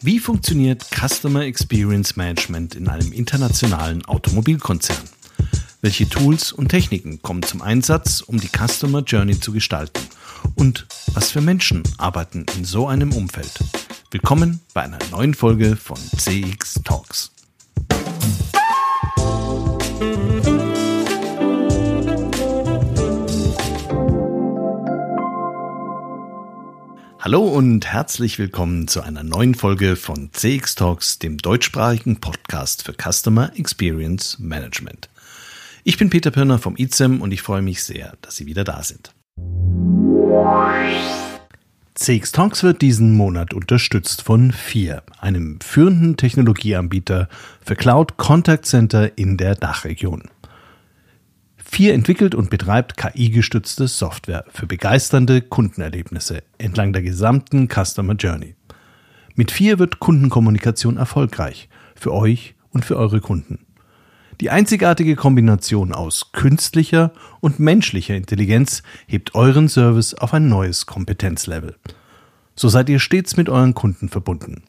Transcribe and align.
Wie 0.00 0.20
funktioniert 0.20 0.86
Customer 0.94 1.42
Experience 1.42 2.14
Management 2.14 2.76
in 2.76 2.86
einem 2.88 3.12
internationalen 3.12 4.04
Automobilkonzern? 4.04 5.02
Welche 5.80 6.08
Tools 6.08 6.52
und 6.52 6.68
Techniken 6.68 7.20
kommen 7.20 7.42
zum 7.42 7.62
Einsatz, 7.62 8.20
um 8.20 8.38
die 8.38 8.48
Customer 8.48 9.02
Journey 9.02 9.40
zu 9.40 9.50
gestalten? 9.50 10.00
Und 10.54 10.86
was 11.14 11.32
für 11.32 11.40
Menschen 11.40 11.82
arbeiten 11.98 12.46
in 12.56 12.64
so 12.64 12.86
einem 12.86 13.12
Umfeld? 13.12 13.52
Willkommen 14.12 14.60
bei 14.72 14.82
einer 14.82 14.98
neuen 15.10 15.34
Folge 15.34 15.74
von 15.74 15.98
CX 16.16 16.74
Talks. 16.84 17.32
Hallo 27.28 27.44
und 27.44 27.84
herzlich 27.84 28.38
willkommen 28.38 28.88
zu 28.88 29.02
einer 29.02 29.22
neuen 29.22 29.54
Folge 29.54 29.96
von 29.96 30.30
CX 30.32 30.76
Talks, 30.76 31.18
dem 31.18 31.36
deutschsprachigen 31.36 32.20
Podcast 32.20 32.84
für 32.84 32.94
Customer 32.94 33.52
Experience 33.54 34.38
Management. 34.38 35.10
Ich 35.84 35.98
bin 35.98 36.08
Peter 36.08 36.30
Pirner 36.30 36.58
vom 36.58 36.74
ICEM 36.78 37.20
und 37.20 37.30
ich 37.32 37.42
freue 37.42 37.60
mich 37.60 37.82
sehr, 37.84 38.14
dass 38.22 38.36
Sie 38.36 38.46
wieder 38.46 38.64
da 38.64 38.82
sind. 38.82 39.12
CX 41.96 42.32
Talks 42.32 42.62
wird 42.62 42.80
diesen 42.80 43.14
Monat 43.14 43.52
unterstützt 43.52 44.22
von 44.22 44.50
FIR, 44.50 45.02
einem 45.20 45.60
führenden 45.60 46.16
Technologieanbieter 46.16 47.28
für 47.62 47.76
Cloud 47.76 48.16
Contact 48.16 48.64
Center 48.64 49.18
in 49.18 49.36
der 49.36 49.54
Dachregion. 49.54 50.30
Vier 51.70 51.94
entwickelt 51.94 52.34
und 52.34 52.50
betreibt 52.50 52.96
KI-gestützte 52.96 53.88
Software 53.88 54.44
für 54.48 54.66
begeisternde 54.66 55.42
Kundenerlebnisse 55.42 56.42
entlang 56.56 56.92
der 56.92 57.02
gesamten 57.02 57.68
Customer 57.68 58.14
Journey. 58.14 58.56
Mit 59.36 59.52
vier 59.52 59.78
wird 59.78 60.00
Kundenkommunikation 60.00 60.96
erfolgreich 60.96 61.68
für 61.94 62.12
euch 62.12 62.56
und 62.70 62.84
für 62.84 62.96
eure 62.96 63.20
Kunden. 63.20 63.60
Die 64.40 64.50
einzigartige 64.50 65.14
Kombination 65.14 65.92
aus 65.92 66.32
künstlicher 66.32 67.12
und 67.40 67.60
menschlicher 67.60 68.16
Intelligenz 68.16 68.82
hebt 69.06 69.36
euren 69.36 69.68
Service 69.68 70.14
auf 70.14 70.34
ein 70.34 70.48
neues 70.48 70.86
Kompetenzlevel. 70.86 71.76
So 72.56 72.68
seid 72.68 72.88
ihr 72.88 72.98
stets 72.98 73.36
mit 73.36 73.48
euren 73.48 73.74
Kunden 73.74 74.08
verbunden. 74.08 74.64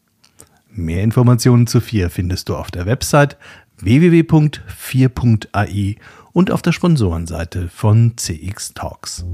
Mehr 0.69 1.01
Informationen 1.01 1.65
zu 1.65 1.81
4 1.81 2.11
findest 2.11 2.49
du 2.49 2.55
auf 2.55 2.69
der 2.69 2.85
Website 2.85 3.37
www.4.ai 3.81 5.95
und 6.39 6.51
auf 6.51 6.61
der 6.61 6.71
Sponsorenseite 6.71 7.67
von 7.67 8.13
CX 8.15 8.73
Talks. 8.73 9.25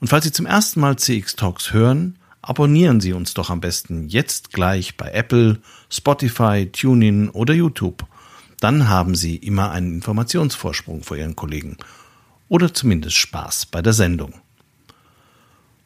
Und 0.00 0.08
falls 0.08 0.24
Sie 0.24 0.32
zum 0.32 0.46
ersten 0.46 0.80
Mal 0.80 0.96
CX 0.98 1.36
Talks 1.36 1.72
hören, 1.72 2.18
abonnieren 2.42 3.00
Sie 3.00 3.12
uns 3.12 3.34
doch 3.34 3.50
am 3.50 3.60
besten 3.60 4.08
jetzt 4.08 4.52
gleich 4.52 4.96
bei 4.96 5.12
Apple, 5.12 5.60
Spotify, 5.88 6.68
TuneIn 6.72 7.30
oder 7.30 7.54
YouTube. 7.54 8.04
Dann 8.58 8.88
haben 8.88 9.14
Sie 9.14 9.36
immer 9.36 9.70
einen 9.70 9.94
Informationsvorsprung 9.94 11.04
vor 11.04 11.16
Ihren 11.16 11.36
Kollegen 11.36 11.76
oder 12.48 12.74
zumindest 12.74 13.18
Spaß 13.18 13.66
bei 13.66 13.80
der 13.80 13.92
Sendung. 13.92 14.34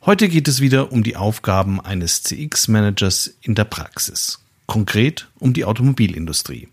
Heute 0.06 0.30
geht 0.30 0.48
es 0.48 0.62
wieder 0.62 0.92
um 0.92 1.02
die 1.02 1.16
Aufgaben 1.16 1.78
eines 1.78 2.22
CX-Managers 2.22 3.34
in 3.42 3.54
der 3.54 3.64
Praxis, 3.64 4.42
konkret 4.64 5.28
um 5.38 5.52
die 5.52 5.66
Automobilindustrie. 5.66 6.68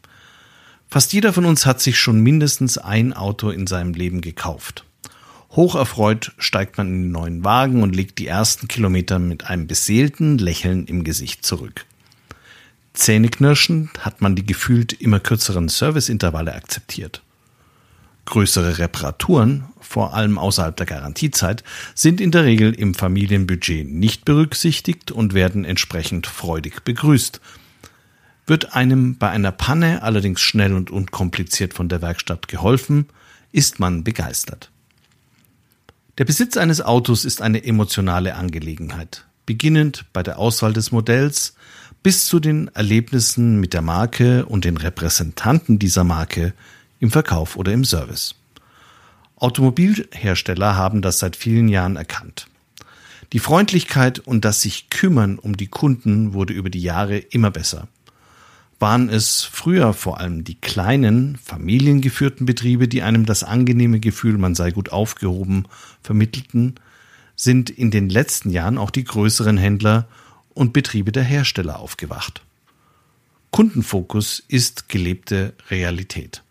Fast 0.90 1.12
jeder 1.12 1.34
von 1.34 1.46
uns 1.46 1.66
hat 1.66 1.82
sich 1.82 2.00
schon 2.00 2.22
mindestens 2.22 2.78
ein 2.78 3.12
Auto 3.14 3.50
in 3.50 3.68
seinem 3.68 3.94
Leben 3.94 4.22
gekauft. 4.22 4.86
Hocherfreut 5.52 6.32
steigt 6.38 6.78
man 6.78 6.88
in 6.88 7.02
den 7.04 7.12
neuen 7.12 7.44
Wagen 7.44 7.84
und 7.84 7.96
legt 7.96 8.20
die 8.20 8.28
ersten 8.28 8.68
Kilometer 8.68 9.20
mit 9.20 9.46
einem 9.46 9.68
beseelten 9.68 10.38
Lächeln 10.38 10.86
im 10.86 11.04
Gesicht 11.04 11.46
zurück. 11.46 11.86
Zähneknirschend 12.94 14.06
hat 14.06 14.22
man 14.22 14.36
die 14.36 14.46
gefühlt 14.46 14.94
immer 14.94 15.20
kürzeren 15.20 15.68
Serviceintervalle 15.68 16.54
akzeptiert. 16.54 17.22
Größere 18.26 18.78
Reparaturen, 18.78 19.66
vor 19.80 20.14
allem 20.14 20.38
außerhalb 20.38 20.76
der 20.76 20.86
Garantiezeit, 20.86 21.64
sind 21.96 22.20
in 22.20 22.32
der 22.32 22.44
Regel 22.44 22.74
im 22.74 22.94
Familienbudget 22.94 23.88
nicht 23.88 24.26
berücksichtigt 24.26 25.12
und 25.12 25.34
werden 25.34 25.66
entsprechend 25.66 26.28
freudig 26.28 26.84
begrüßt– 26.86 27.42
wird 28.48 28.74
einem 28.74 29.18
bei 29.18 29.30
einer 29.30 29.52
Panne 29.52 30.02
allerdings 30.02 30.42
schnell 30.42 30.74
und 30.74 30.90
unkompliziert 30.90 31.74
von 31.74 31.90
der 31.90 32.02
Werkstatt 32.02 32.48
geholfen, 32.48 33.08
ist 33.52 33.80
man 33.80 34.04
begeistert. 34.04 34.72
Der 36.18 36.26
Besitz 36.26 36.58
eines 36.58 36.82
Autos 36.82 37.26
ist 37.26 37.42
eine 37.42 37.64
emotionale 37.64 38.36
Angelegenheit, 38.36 39.26
beginnend 39.46 40.06
bei 40.14 40.24
der 40.24 40.40
Auswahl 40.40 40.74
des 40.74 40.92
Modells 40.92 41.54
bis 42.02 42.26
zu 42.26 42.40
den 42.40 42.70
Erlebnissen 42.70 43.60
mit 43.60 43.74
der 43.74 43.82
Marke 43.82 44.46
und 44.46 44.66
den 44.66 44.78
Repräsentanten 44.78 45.78
dieser 45.78 46.06
Marke 46.06 46.54
im 47.00 47.12
Verkauf 47.12 47.58
oder 47.58 47.74
im 47.74 47.84
Service. 47.84 48.34
Automobilhersteller 49.36 50.76
haben 50.76 51.02
das 51.02 51.20
seit 51.20 51.36
vielen 51.36 51.68
Jahren 51.68 51.98
erkannt. 51.98 52.48
Die 53.34 53.40
Freundlichkeit 53.40 54.20
und 54.20 54.46
das 54.46 54.62
sich 54.62 54.90
kümmern 54.90 55.38
um 55.38 55.58
die 55.58 55.68
Kunden 55.68 56.34
wurde 56.34 56.54
über 56.54 56.70
die 56.70 56.82
Jahre 56.82 57.18
immer 57.18 57.52
besser 57.52 57.88
waren 58.80 59.10
es 59.10 59.44
früher 59.44 59.94
vor 59.94 60.20
allem 60.20 60.44
die 60.44 60.56
kleinen, 60.56 61.38
familiengeführten 61.38 62.46
Betriebe, 62.46 62.88
die 62.88 63.02
einem 63.02 63.26
das 63.26 63.44
angenehme 63.44 64.00
Gefühl, 64.00 64.38
man 64.38 64.56
sei 64.56 64.72
gut 64.72 64.92
aufgehoben, 64.92 65.66
vermittelten, 66.02 66.76
sind 67.36 67.70
in 67.70 67.92
den 67.92 68.10
letzten 68.10 68.50
Jahren 68.50 68.78
auch 68.78 68.92
die 68.92 69.04
größeren 69.04 69.58
Händler 69.58 70.08
und 70.54 70.74
Betriebe 70.74 71.12
der 71.12 71.24
Hersteller 71.24 71.80
aufgewacht. 71.80 72.42
Kundenfokus 73.52 74.44
ist 74.48 74.90
gelebte 74.90 75.54
Realität. 75.70 76.44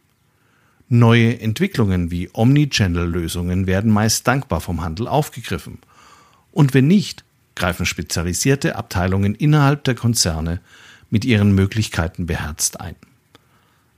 Neue 0.88 1.40
Entwicklungen 1.40 2.10
wie 2.10 2.30
Omnichannel-Lösungen 2.32 3.66
werden 3.66 3.92
meist 3.92 4.26
dankbar 4.26 4.60
vom 4.60 4.82
Handel 4.82 5.08
aufgegriffen. 5.08 5.78
Und 6.52 6.74
wenn 6.74 6.86
nicht, 6.86 7.24
greifen 7.56 7.86
spezialisierte 7.86 8.76
Abteilungen 8.76 9.34
innerhalb 9.34 9.82
der 9.84 9.96
Konzerne 9.96 10.60
mit 11.10 11.24
ihren 11.24 11.54
Möglichkeiten 11.54 12.26
beherzt 12.26 12.80
ein. 12.80 12.96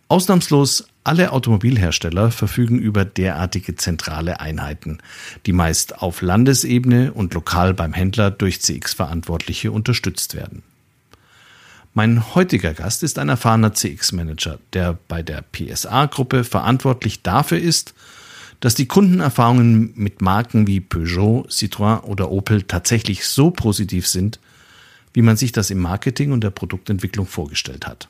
Ausnahmslos 0.09 0.87
alle 1.05 1.33
Automobilhersteller 1.33 2.31
verfügen 2.31 2.79
über 2.79 3.05
derartige 3.05 3.77
zentrale 3.77 4.41
Einheiten, 4.41 4.99
die 5.47 5.53
meist 5.53 6.03
auf 6.03 6.23
Landesebene 6.23 7.13
und 7.13 7.35
lokal 7.35 7.75
beim 7.75 7.93
Händler 7.93 8.31
durch 8.31 8.61
CX-Verantwortliche 8.61 9.73
unterstützt 9.73 10.35
werden. 10.35 10.63
Mein 11.95 12.35
heutiger 12.35 12.75
Gast 12.75 13.03
ist 13.03 13.19
ein 13.19 13.29
erfahrener 13.29 13.73
CX-Manager, 13.73 14.59
der 14.73 14.99
bei 15.09 15.23
der 15.23 15.43
PSA-Gruppe 15.43 16.45
verantwortlich 16.45 17.23
dafür 17.23 17.59
ist, 17.59 17.95
dass 18.61 18.75
die 18.75 18.87
Kundenerfahrungen 18.87 19.93
mit 19.95 20.21
Marken 20.21 20.67
wie 20.67 20.81
Peugeot, 20.81 21.47
Citroën 21.49 22.03
oder 22.03 22.31
Opel 22.31 22.63
tatsächlich 22.63 23.27
so 23.27 23.51
positiv 23.51 24.07
sind, 24.07 24.41
wie 25.19 25.23
man 25.23 25.37
sich 25.37 25.51
das 25.51 25.71
im 25.71 25.81
Marketing 25.81 26.31
und 26.31 26.45
der 26.45 26.51
Produktentwicklung 26.51 27.27
vorgestellt 27.27 27.89
hat. 27.89 28.09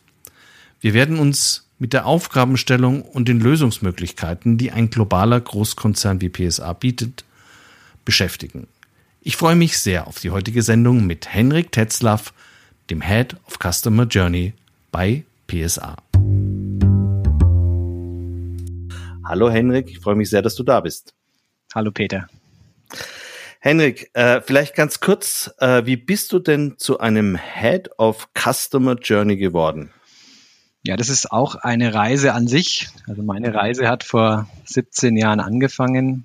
Wir 0.83 0.93
werden 0.93 1.19
uns 1.19 1.67
mit 1.79 1.95
der 1.95 2.05
Aufgabenstellung 2.05 3.01
und 3.01 3.29
den 3.29 3.41
Lösungsmöglichkeiten, 3.41 4.59
die 4.59 4.73
ein 4.73 4.91
globaler 4.91 5.41
Großkonzern 5.41 6.21
wie 6.21 6.29
PSA 6.29 6.71
bietet, 6.75 7.25
beschäftigen. 8.05 8.67
Ich 9.23 9.39
freue 9.39 9.57
mich 9.57 9.79
sehr 9.79 10.07
auf 10.07 10.21
die 10.21 10.31
heutige 10.33 10.61
Sendung 10.61 11.07
mit 11.07 11.33
Henrik 11.33 11.73
Tetzlaff, 11.73 12.35
dem 12.91 13.01
Head 13.01 13.37
of 13.47 13.59
Customer 13.59 14.05
Journey 14.05 14.53
bei 14.93 15.25
PSA. 15.47 15.97
Hallo 19.25 19.51
Henrik, 19.51 19.89
ich 19.89 20.01
freue 20.01 20.17
mich 20.17 20.29
sehr, 20.29 20.43
dass 20.43 20.57
du 20.57 20.63
da 20.63 20.81
bist. 20.81 21.15
Hallo 21.75 21.91
Peter. 21.91 22.29
Henrik, 23.61 24.11
äh, 24.15 24.41
vielleicht 24.41 24.77
ganz 24.77 25.01
kurz, 25.01 25.53
äh, 25.59 25.85
wie 25.85 25.97
bist 25.97 26.33
du 26.33 26.39
denn 26.39 26.79
zu 26.79 27.01
einem 27.01 27.37
Head 27.37 27.91
of 27.99 28.29
Customer 28.38 28.94
Journey 28.94 29.37
geworden? 29.37 29.91
Ja, 30.85 30.97
das 30.97 31.09
ist 31.09 31.32
auch 31.32 31.56
eine 31.56 31.93
Reise 31.93 32.35
an 32.35 32.47
sich. 32.47 32.88
Also 33.09 33.23
meine 33.23 33.53
Reise 33.53 33.88
hat 33.88 34.05
vor 34.05 34.49
17 34.65 35.17
Jahren 35.17 35.41
angefangen. 35.41 36.25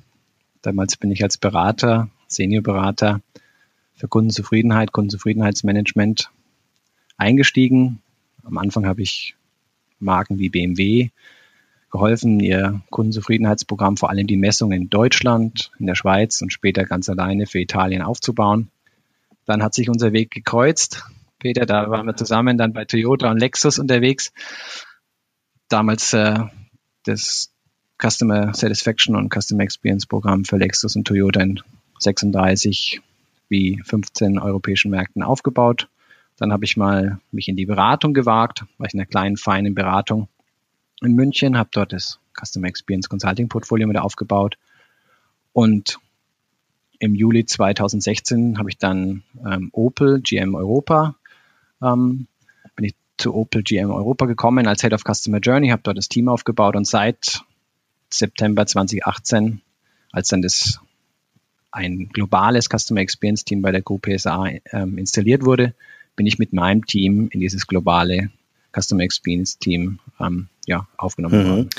Damals 0.61 0.95
bin 0.95 1.11
ich 1.11 1.23
als 1.23 1.39
Berater, 1.39 2.09
Seniorberater 2.27 3.21
für 3.95 4.07
Kundenzufriedenheit, 4.07 4.91
Kundenzufriedenheitsmanagement 4.91 6.29
eingestiegen. 7.17 8.01
Am 8.43 8.59
Anfang 8.59 8.85
habe 8.85 9.01
ich 9.01 9.35
Marken 9.99 10.37
wie 10.37 10.49
BMW, 10.49 11.09
geholfen, 11.93 12.39
ihr 12.39 12.81
Kundenzufriedenheitsprogramm, 12.89 13.97
vor 13.97 14.09
allem 14.09 14.25
die 14.25 14.35
Messungen 14.35 14.81
in 14.81 14.89
Deutschland, 14.89 15.71
in 15.77 15.85
der 15.85 15.93
Schweiz 15.93 16.41
und 16.41 16.51
später 16.51 16.85
ganz 16.85 17.07
alleine 17.07 17.45
für 17.45 17.59
Italien 17.59 18.01
aufzubauen. 18.01 18.69
Dann 19.45 19.61
hat 19.61 19.75
sich 19.75 19.89
unser 19.89 20.11
Weg 20.11 20.31
gekreuzt. 20.31 21.03
Peter, 21.37 21.67
da 21.67 21.91
waren 21.91 22.07
wir 22.07 22.15
zusammen 22.15 22.57
dann 22.57 22.73
bei 22.73 22.85
Toyota 22.85 23.29
und 23.29 23.37
Lexus 23.37 23.77
unterwegs. 23.77 24.33
Damals 25.69 26.13
äh, 26.13 26.39
das 27.03 27.51
Customer 28.01 28.55
Satisfaction 28.55 29.15
und 29.15 29.31
Customer 29.31 29.61
Experience 29.61 30.07
Programm 30.07 30.45
für 30.45 30.57
Lexus 30.57 30.95
und 30.95 31.05
Toyota 31.05 31.41
in 31.41 31.59
36 31.99 33.01
wie 33.49 33.79
15 33.85 34.39
europäischen 34.39 34.89
Märkten 34.89 35.21
aufgebaut. 35.21 35.89
Dann 36.37 36.51
habe 36.51 36.65
ich 36.65 36.75
mal 36.75 37.19
mich 37.31 37.49
in 37.49 37.55
die 37.55 37.67
Beratung 37.67 38.15
gewagt, 38.15 38.65
war 38.79 38.87
ich 38.87 38.95
in 38.95 38.99
einer 38.99 39.05
kleinen, 39.05 39.37
feinen 39.37 39.75
Beratung 39.75 40.27
in 41.05 41.13
München, 41.13 41.57
habe 41.57 41.69
dort 41.71 41.93
das 41.93 42.19
Customer 42.33 42.67
Experience 42.67 43.09
Consulting 43.09 43.49
Portfolio 43.49 43.87
mit 43.87 43.97
aufgebaut. 43.97 44.57
Und 45.53 45.99
im 46.99 47.15
Juli 47.15 47.45
2016 47.45 48.57
habe 48.57 48.69
ich 48.69 48.77
dann 48.77 49.23
ähm, 49.45 49.69
Opel 49.71 50.21
GM 50.21 50.55
Europa, 50.55 51.15
ähm, 51.81 52.27
bin 52.75 52.85
ich 52.85 52.95
zu 53.17 53.33
Opel 53.35 53.61
GM 53.63 53.91
Europa 53.91 54.25
gekommen 54.25 54.67
als 54.67 54.81
Head 54.81 54.93
of 54.93 55.03
Customer 55.03 55.39
Journey, 55.39 55.69
habe 55.69 55.81
dort 55.83 55.97
das 55.97 56.09
Team 56.09 56.29
aufgebaut 56.29 56.75
und 56.75 56.87
seit 56.87 57.43
September 58.09 58.65
2018, 58.65 59.61
als 60.11 60.29
dann 60.29 60.41
das 60.41 60.79
ein 61.71 62.09
globales 62.09 62.69
Customer 62.69 63.01
Experience 63.01 63.43
Team 63.43 63.61
bei 63.61 63.71
der 63.71 63.81
Group 63.81 64.03
PSA 64.03 64.47
ähm, 64.71 64.97
installiert 64.97 65.43
wurde, 65.43 65.73
bin 66.15 66.27
ich 66.27 66.37
mit 66.37 66.53
meinem 66.53 66.85
Team 66.85 67.29
in 67.31 67.39
dieses 67.39 67.67
globale 67.67 68.29
Customer 68.73 69.03
Experience 69.03 69.57
Team 69.57 69.99
ähm, 70.19 70.47
ja, 70.65 70.87
aufgenommen 70.97 71.43
mhm. 71.43 71.49
worden. 71.49 71.69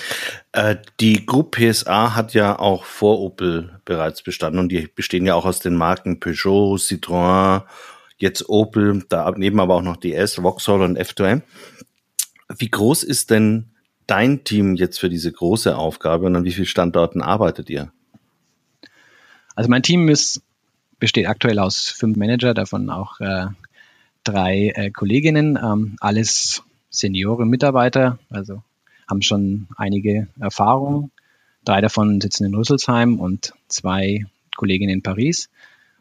Äh, 0.53 0.77
die 1.01 1.27
Group 1.27 1.57
PSA 1.57 2.15
hat 2.15 2.35
ja 2.35 2.59
auch 2.59 2.85
vor 2.85 3.21
Opel 3.21 3.81
bereits 3.85 4.23
bestanden 4.23 4.61
und 4.61 4.71
die 4.71 4.89
bestehen 4.95 5.27
ja 5.27 5.35
auch 5.35 5.45
aus 5.45 5.61
den 5.61 5.75
Marken 5.75 6.21
Peugeot, 6.21 6.77
Citroën, 6.77 7.63
jetzt 8.19 8.49
Opel, 8.49 9.05
daneben 9.09 9.61
aber 9.61 9.75
auch 9.75 9.83
noch 9.83 9.97
DS, 9.97 10.37
Vauxhall 10.37 10.83
und 10.83 10.99
F2M. 10.99 11.43
Wie 12.57 12.71
groß 12.71 13.03
ist 13.03 13.31
denn 13.31 13.71
dein 14.07 14.45
Team 14.45 14.77
jetzt 14.77 15.01
für 15.01 15.09
diese 15.09 15.33
große 15.33 15.77
Aufgabe 15.77 16.27
und 16.27 16.37
an 16.37 16.45
wie 16.45 16.53
vielen 16.53 16.67
Standorten 16.67 17.23
arbeitet 17.23 17.71
ihr? 17.71 17.93
Also 19.57 19.71
mein 19.71 19.83
Team 19.83 20.09
ist, 20.09 20.43
besteht 20.99 21.27
aktuell 21.27 21.59
aus 21.59 21.89
fünf 21.89 22.17
Manager, 22.17 22.55
davon 22.55 22.91
auch 22.91 23.21
äh, 23.21 23.47
drei 24.25 24.73
äh, 24.75 24.91
Kolleginnen, 24.91 25.59
ähm, 25.63 25.97
alles 26.01 26.63
Senioren 26.95 27.49
Mitarbeiter, 27.49 28.19
also 28.31 28.63
haben 29.09 29.23
schon 29.23 29.67
einige 29.77 30.29
Erfahrungen. 30.39 31.11
Drei 31.65 31.81
davon 31.81 32.21
sitzen 32.21 32.45
in 32.45 32.55
Rüsselsheim 32.55 33.19
und 33.19 33.53
zwei 33.69 34.27
Kolleginnen 34.57 34.95
in 34.95 35.03
Paris. 35.03 35.49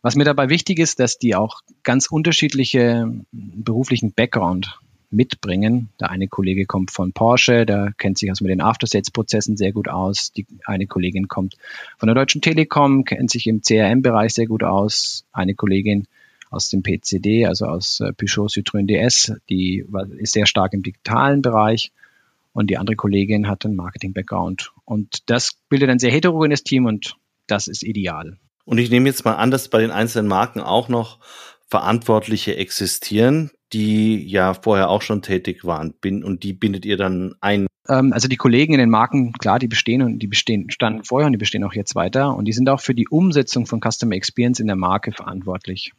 Was 0.02 0.16
mir 0.16 0.26
dabei 0.26 0.50
wichtig 0.50 0.80
ist, 0.80 1.00
dass 1.00 1.18
die 1.18 1.36
auch 1.36 1.62
ganz 1.84 2.08
unterschiedliche 2.08 3.10
beruflichen 3.32 4.12
Background 4.12 4.80
mitbringen. 5.14 5.90
Der 6.00 6.10
eine 6.10 6.28
Kollege 6.28 6.66
kommt 6.66 6.92
von 6.92 7.14
Porsche, 7.14 7.66
der 7.66 7.94
kennt 7.98 8.18
sich 8.18 8.30
also 8.30 8.44
mit 8.44 8.52
den 8.52 8.62
After-Sales-Prozessen 8.62 9.56
sehr 9.56 9.72
gut 9.72 9.88
aus. 9.88 10.34
Die 10.34 10.46
eine 10.66 10.88
Kollegin 10.88 11.28
kommt 11.28 11.56
von 11.98 12.08
der 12.08 12.16
Deutschen 12.16 12.42
Telekom, 12.42 13.06
kennt 13.06 13.30
sich 13.30 13.48
im 13.48 13.62
CRM-Bereich 13.62 14.34
sehr 14.34 14.48
gut 14.48 14.64
aus. 14.64 15.26
Eine 15.32 15.56
Kollegin 15.56 16.08
aus 16.54 16.70
dem 16.70 16.84
PCD, 16.84 17.46
also 17.46 17.66
aus 17.66 18.00
äh, 18.00 18.14
Peugeot 18.14 18.48
Citroën 18.48 18.86
DS, 18.86 19.34
die 19.50 19.86
ist 20.18 20.34
sehr 20.34 20.46
stark 20.46 20.74
im 20.74 20.84
digitalen 20.84 21.42
Bereich 21.42 21.92
und 22.54 22.70
die 22.70 22.78
andere 22.78 22.96
Kollegin 22.96 23.48
hat 23.48 23.66
einen 23.66 23.76
Marketing-Background. 23.76 24.72
Und 24.86 25.30
das 25.30 25.58
bildet 25.70 25.90
ein 25.90 26.00
sehr 26.00 26.12
heterogenes 26.12 26.64
Team 26.64 26.86
und 26.86 27.18
das 27.48 27.68
ist 27.68 27.84
ideal. 27.84 28.38
Und 28.66 28.78
ich 28.78 28.90
nehme 28.90 29.10
jetzt 29.10 29.26
mal 29.26 29.36
an, 29.36 29.52
dass 29.52 29.68
bei 29.68 29.82
den 29.82 29.92
einzelnen 29.92 30.28
Marken 30.28 30.62
auch 30.62 30.88
noch 30.88 31.20
Verantwortliche 31.68 32.56
existieren, 32.56 33.52
die 33.74 34.24
ja 34.28 34.54
vorher 34.54 34.90
auch 34.90 35.02
schon 35.02 35.22
tätig 35.22 35.66
waren. 35.66 35.94
und 36.04 36.44
die 36.44 36.54
bindet 36.54 36.86
ihr 36.86 36.98
dann 36.98 37.34
ein? 37.42 37.66
Ähm, 37.90 38.14
also 38.14 38.28
die 38.28 38.38
Kollegen 38.38 38.74
in 38.74 38.80
den 38.80 38.92
Marken, 38.92 39.34
klar, 39.34 39.58
die 39.58 39.68
bestehen 39.68 40.04
und 40.04 40.20
die 40.20 40.28
bestehen, 40.28 40.70
standen 40.70 41.04
vorher 41.04 41.26
und 41.26 41.34
die 41.34 41.40
bestehen 41.40 41.64
auch 41.64 41.74
jetzt 41.74 41.96
weiter. 41.96 42.36
Und 42.36 42.46
die 42.46 42.54
sind 42.54 42.70
auch 42.70 42.80
für 42.80 42.94
die 42.94 43.08
Umsetzung 43.08 43.66
von 43.66 43.82
Customer 43.82 44.16
Experience 44.16 44.60
in 44.60 44.68
der 44.68 44.76
Marke 44.76 45.12
verantwortlich. 45.12 45.92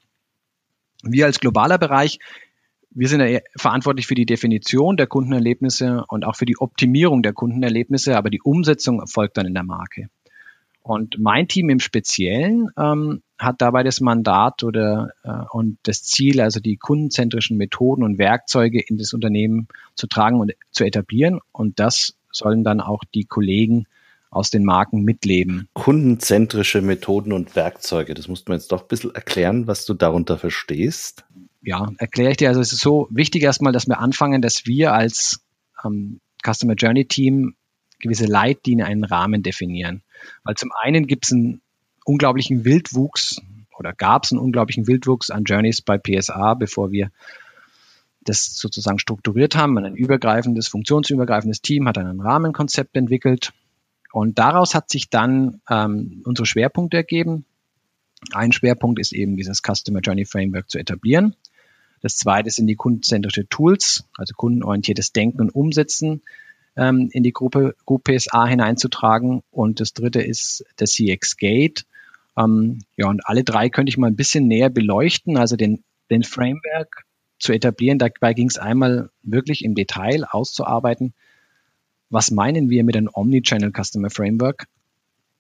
Wir 1.06 1.26
als 1.26 1.40
globaler 1.40 1.78
Bereich, 1.78 2.18
wir 2.90 3.08
sind 3.08 3.20
ja 3.20 3.40
verantwortlich 3.56 4.06
für 4.06 4.14
die 4.14 4.26
Definition 4.26 4.96
der 4.96 5.06
Kundenerlebnisse 5.06 6.04
und 6.08 6.24
auch 6.24 6.36
für 6.36 6.46
die 6.46 6.58
Optimierung 6.58 7.22
der 7.22 7.32
Kundenerlebnisse, 7.32 8.16
aber 8.16 8.30
die 8.30 8.40
Umsetzung 8.40 9.00
erfolgt 9.00 9.36
dann 9.36 9.46
in 9.46 9.54
der 9.54 9.64
Marke. 9.64 10.08
Und 10.80 11.18
mein 11.18 11.48
Team 11.48 11.70
im 11.70 11.80
Speziellen 11.80 12.68
ähm, 12.76 13.22
hat 13.38 13.62
dabei 13.62 13.82
das 13.82 14.00
Mandat 14.00 14.62
oder 14.62 15.12
äh, 15.24 15.44
und 15.50 15.78
das 15.84 16.02
Ziel, 16.02 16.42
also 16.42 16.60
die 16.60 16.76
kundenzentrischen 16.76 17.56
Methoden 17.56 18.04
und 18.04 18.18
Werkzeuge 18.18 18.82
in 18.86 18.98
das 18.98 19.14
Unternehmen 19.14 19.68
zu 19.94 20.06
tragen 20.06 20.40
und 20.40 20.52
zu 20.72 20.84
etablieren. 20.84 21.40
Und 21.52 21.80
das 21.80 22.18
sollen 22.30 22.64
dann 22.64 22.82
auch 22.82 23.02
die 23.14 23.24
Kollegen 23.24 23.86
aus 24.34 24.50
den 24.50 24.64
Marken 24.64 25.02
mitleben. 25.02 25.68
Kundenzentrische 25.72 26.82
Methoden 26.82 27.32
und 27.32 27.56
Werkzeuge, 27.56 28.14
das 28.14 28.28
musst 28.28 28.48
du 28.48 28.52
mir 28.52 28.56
jetzt 28.56 28.72
doch 28.72 28.82
ein 28.82 28.88
bisschen 28.88 29.14
erklären, 29.14 29.66
was 29.66 29.86
du 29.86 29.94
darunter 29.94 30.38
verstehst. 30.38 31.24
Ja, 31.62 31.90
erkläre 31.98 32.32
ich 32.32 32.36
dir. 32.36 32.48
Also 32.48 32.60
es 32.60 32.72
ist 32.72 32.80
so 32.80 33.08
wichtig 33.10 33.42
erstmal, 33.42 33.72
dass 33.72 33.86
wir 33.86 33.98
anfangen, 33.98 34.42
dass 34.42 34.66
wir 34.66 34.92
als 34.92 35.40
ähm, 35.84 36.20
Customer 36.44 36.74
Journey 36.74 37.06
Team 37.06 37.54
gewisse 38.00 38.26
Leitlinien, 38.26 38.86
einen 38.86 39.04
Rahmen 39.04 39.42
definieren. 39.42 40.02
Weil 40.42 40.56
zum 40.56 40.70
einen 40.82 41.06
gibt 41.06 41.26
es 41.26 41.32
einen 41.32 41.62
unglaublichen 42.04 42.64
Wildwuchs 42.64 43.40
oder 43.78 43.92
gab 43.92 44.24
es 44.24 44.32
einen 44.32 44.40
unglaublichen 44.40 44.86
Wildwuchs 44.86 45.30
an 45.30 45.44
Journeys 45.44 45.80
bei 45.80 45.98
PSA, 45.98 46.54
bevor 46.54 46.92
wir 46.92 47.10
das 48.22 48.56
sozusagen 48.56 48.98
strukturiert 48.98 49.56
haben. 49.56 49.76
Ein 49.78 49.96
übergreifendes, 49.96 50.68
funktionsübergreifendes 50.68 51.60
Team 51.60 51.88
hat 51.88 51.98
ein 51.98 52.20
Rahmenkonzept 52.20 52.96
entwickelt. 52.96 53.52
Und 54.14 54.38
daraus 54.38 54.76
hat 54.76 54.90
sich 54.90 55.10
dann 55.10 55.60
ähm, 55.68 56.22
unsere 56.24 56.46
Schwerpunkte 56.46 56.96
ergeben. 56.96 57.46
Ein 58.32 58.52
Schwerpunkt 58.52 59.00
ist 59.00 59.12
eben 59.12 59.36
dieses 59.36 59.60
Customer 59.60 59.98
Journey 59.98 60.24
Framework 60.24 60.70
zu 60.70 60.78
etablieren. 60.78 61.34
Das 62.00 62.16
zweite 62.16 62.48
sind 62.50 62.68
die 62.68 62.76
kundenzentrische 62.76 63.48
Tools, 63.48 64.04
also 64.16 64.34
kundenorientiertes 64.36 65.12
Denken 65.12 65.40
und 65.40 65.52
Umsetzen 65.52 66.22
ähm, 66.76 67.08
in 67.10 67.24
die 67.24 67.32
Gruppe 67.32 67.74
Group 67.86 68.04
PSA 68.04 68.46
hineinzutragen. 68.46 69.42
Und 69.50 69.80
das 69.80 69.94
dritte 69.94 70.22
ist 70.22 70.64
der 70.78 70.86
CX 70.86 71.36
Gate. 71.36 71.84
Ähm, 72.38 72.84
ja, 72.96 73.08
und 73.08 73.26
alle 73.26 73.42
drei 73.42 73.68
könnte 73.68 73.90
ich 73.90 73.98
mal 73.98 74.06
ein 74.06 74.16
bisschen 74.16 74.46
näher 74.46 74.70
beleuchten. 74.70 75.36
Also 75.36 75.56
den, 75.56 75.82
den 76.08 76.22
Framework 76.22 77.02
zu 77.40 77.52
etablieren. 77.52 77.98
Dabei 77.98 78.32
ging 78.32 78.46
es 78.46 78.58
einmal 78.58 79.10
wirklich 79.24 79.64
im 79.64 79.74
Detail 79.74 80.24
auszuarbeiten, 80.24 81.14
was 82.14 82.30
meinen 82.30 82.70
wir 82.70 82.84
mit 82.84 82.96
einem 82.96 83.10
Omnichannel 83.12 83.72
Customer 83.72 84.08
Framework 84.08 84.66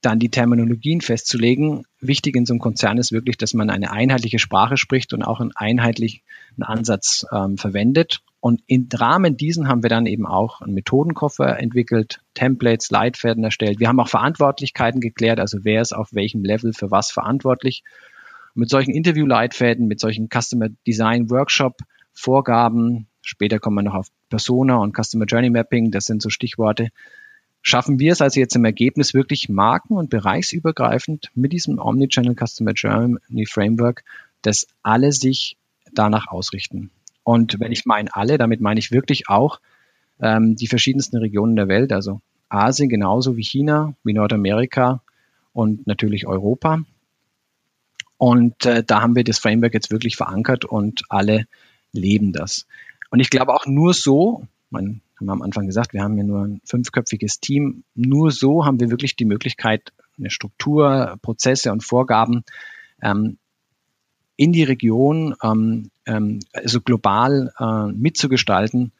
dann 0.02 0.18
die 0.18 0.28
Terminologien 0.28 1.00
festzulegen. 1.00 1.84
Wichtig 2.00 2.36
in 2.36 2.44
so 2.44 2.52
einem 2.52 2.60
Konzern 2.60 2.98
ist 2.98 3.12
wirklich, 3.12 3.38
dass 3.38 3.54
man 3.54 3.70
eine 3.70 3.90
einheitliche 3.90 4.38
Sprache 4.38 4.76
spricht 4.76 5.14
und 5.14 5.22
auch 5.22 5.40
einen 5.40 5.52
einheitlichen 5.54 6.20
Ansatz 6.60 7.24
ähm, 7.32 7.56
verwendet. 7.56 8.20
Und 8.40 8.60
im 8.66 8.88
Rahmen 8.92 9.36
diesen 9.36 9.68
haben 9.68 9.82
wir 9.82 9.88
dann 9.88 10.04
eben 10.06 10.26
auch 10.26 10.60
einen 10.60 10.74
Methodenkoffer 10.74 11.58
entwickelt, 11.58 12.20
Templates, 12.34 12.90
Leitfäden 12.90 13.42
erstellt. 13.42 13.80
Wir 13.80 13.88
haben 13.88 14.00
auch 14.00 14.08
Verantwortlichkeiten 14.08 15.00
geklärt, 15.00 15.40
also 15.40 15.58
wer 15.62 15.80
ist 15.80 15.94
auf 15.94 16.12
welchem 16.12 16.44
Level 16.44 16.74
für 16.74 16.90
was 16.90 17.10
verantwortlich. 17.10 17.82
Mit 18.54 18.68
solchen 18.68 18.92
Interview-Leitfäden, 18.92 19.86
mit 19.86 20.00
solchen 20.00 20.28
Customer 20.28 20.68
Design 20.86 21.30
Workshop 21.30 21.78
Vorgaben, 22.12 23.08
später 23.24 23.58
kommen 23.58 23.76
wir 23.76 23.82
noch 23.82 23.94
auf 23.94 24.08
Persona 24.30 24.76
und 24.76 24.94
Customer 24.94 25.24
Journey 25.24 25.50
Mapping, 25.50 25.90
das 25.90 26.06
sind 26.06 26.22
so 26.22 26.30
Stichworte, 26.30 26.90
schaffen 27.62 27.98
wir 27.98 28.12
es 28.12 28.20
also 28.20 28.38
jetzt 28.40 28.54
im 28.56 28.64
Ergebnis 28.64 29.14
wirklich 29.14 29.48
marken- 29.48 29.96
und 29.96 30.10
bereichsübergreifend 30.10 31.30
mit 31.34 31.52
diesem 31.52 31.78
Omnichannel 31.78 32.36
Customer 32.36 32.72
Journey 32.72 33.46
Framework, 33.46 34.04
dass 34.42 34.66
alle 34.82 35.12
sich 35.12 35.56
danach 35.92 36.28
ausrichten. 36.28 36.90
Und 37.22 37.58
wenn 37.58 37.72
ich 37.72 37.86
meine 37.86 38.14
alle, 38.14 38.36
damit 38.36 38.60
meine 38.60 38.78
ich 38.78 38.92
wirklich 38.92 39.28
auch 39.28 39.60
ähm, 40.20 40.56
die 40.56 40.66
verschiedensten 40.66 41.16
Regionen 41.16 41.56
der 41.56 41.68
Welt, 41.68 41.92
also 41.92 42.20
Asien 42.50 42.88
genauso 42.88 43.36
wie 43.36 43.42
China, 43.42 43.94
wie 44.04 44.12
Nordamerika 44.12 45.02
und 45.54 45.86
natürlich 45.86 46.26
Europa. 46.26 46.80
Und 48.18 48.66
äh, 48.66 48.84
da 48.84 49.00
haben 49.00 49.16
wir 49.16 49.24
das 49.24 49.38
Framework 49.38 49.74
jetzt 49.74 49.90
wirklich 49.90 50.16
verankert 50.16 50.64
und 50.64 51.02
alle 51.08 51.46
leben 51.92 52.32
das. 52.32 52.66
Und 53.14 53.20
ich 53.20 53.30
glaube 53.30 53.54
auch 53.54 53.64
nur 53.64 53.94
so, 53.94 54.42
man 54.70 55.00
haben 55.16 55.26
wir 55.26 55.32
am 55.34 55.42
Anfang 55.42 55.68
gesagt, 55.68 55.92
wir 55.92 56.02
haben 56.02 56.18
ja 56.18 56.24
nur 56.24 56.42
ein 56.42 56.60
fünfköpfiges 56.64 57.38
Team. 57.38 57.84
Nur 57.94 58.32
so 58.32 58.64
haben 58.64 58.80
wir 58.80 58.90
wirklich 58.90 59.14
die 59.14 59.24
Möglichkeit, 59.24 59.92
eine 60.18 60.30
Struktur, 60.30 61.16
Prozesse 61.22 61.70
und 61.70 61.84
Vorgaben 61.84 62.42
ähm, 63.00 63.38
in 64.34 64.50
die 64.50 64.64
Region, 64.64 65.36
ähm, 65.44 65.92
ähm, 66.06 66.40
also 66.52 66.80
global 66.80 67.52
äh, 67.56 67.92
mitzugestalten. 67.92 68.90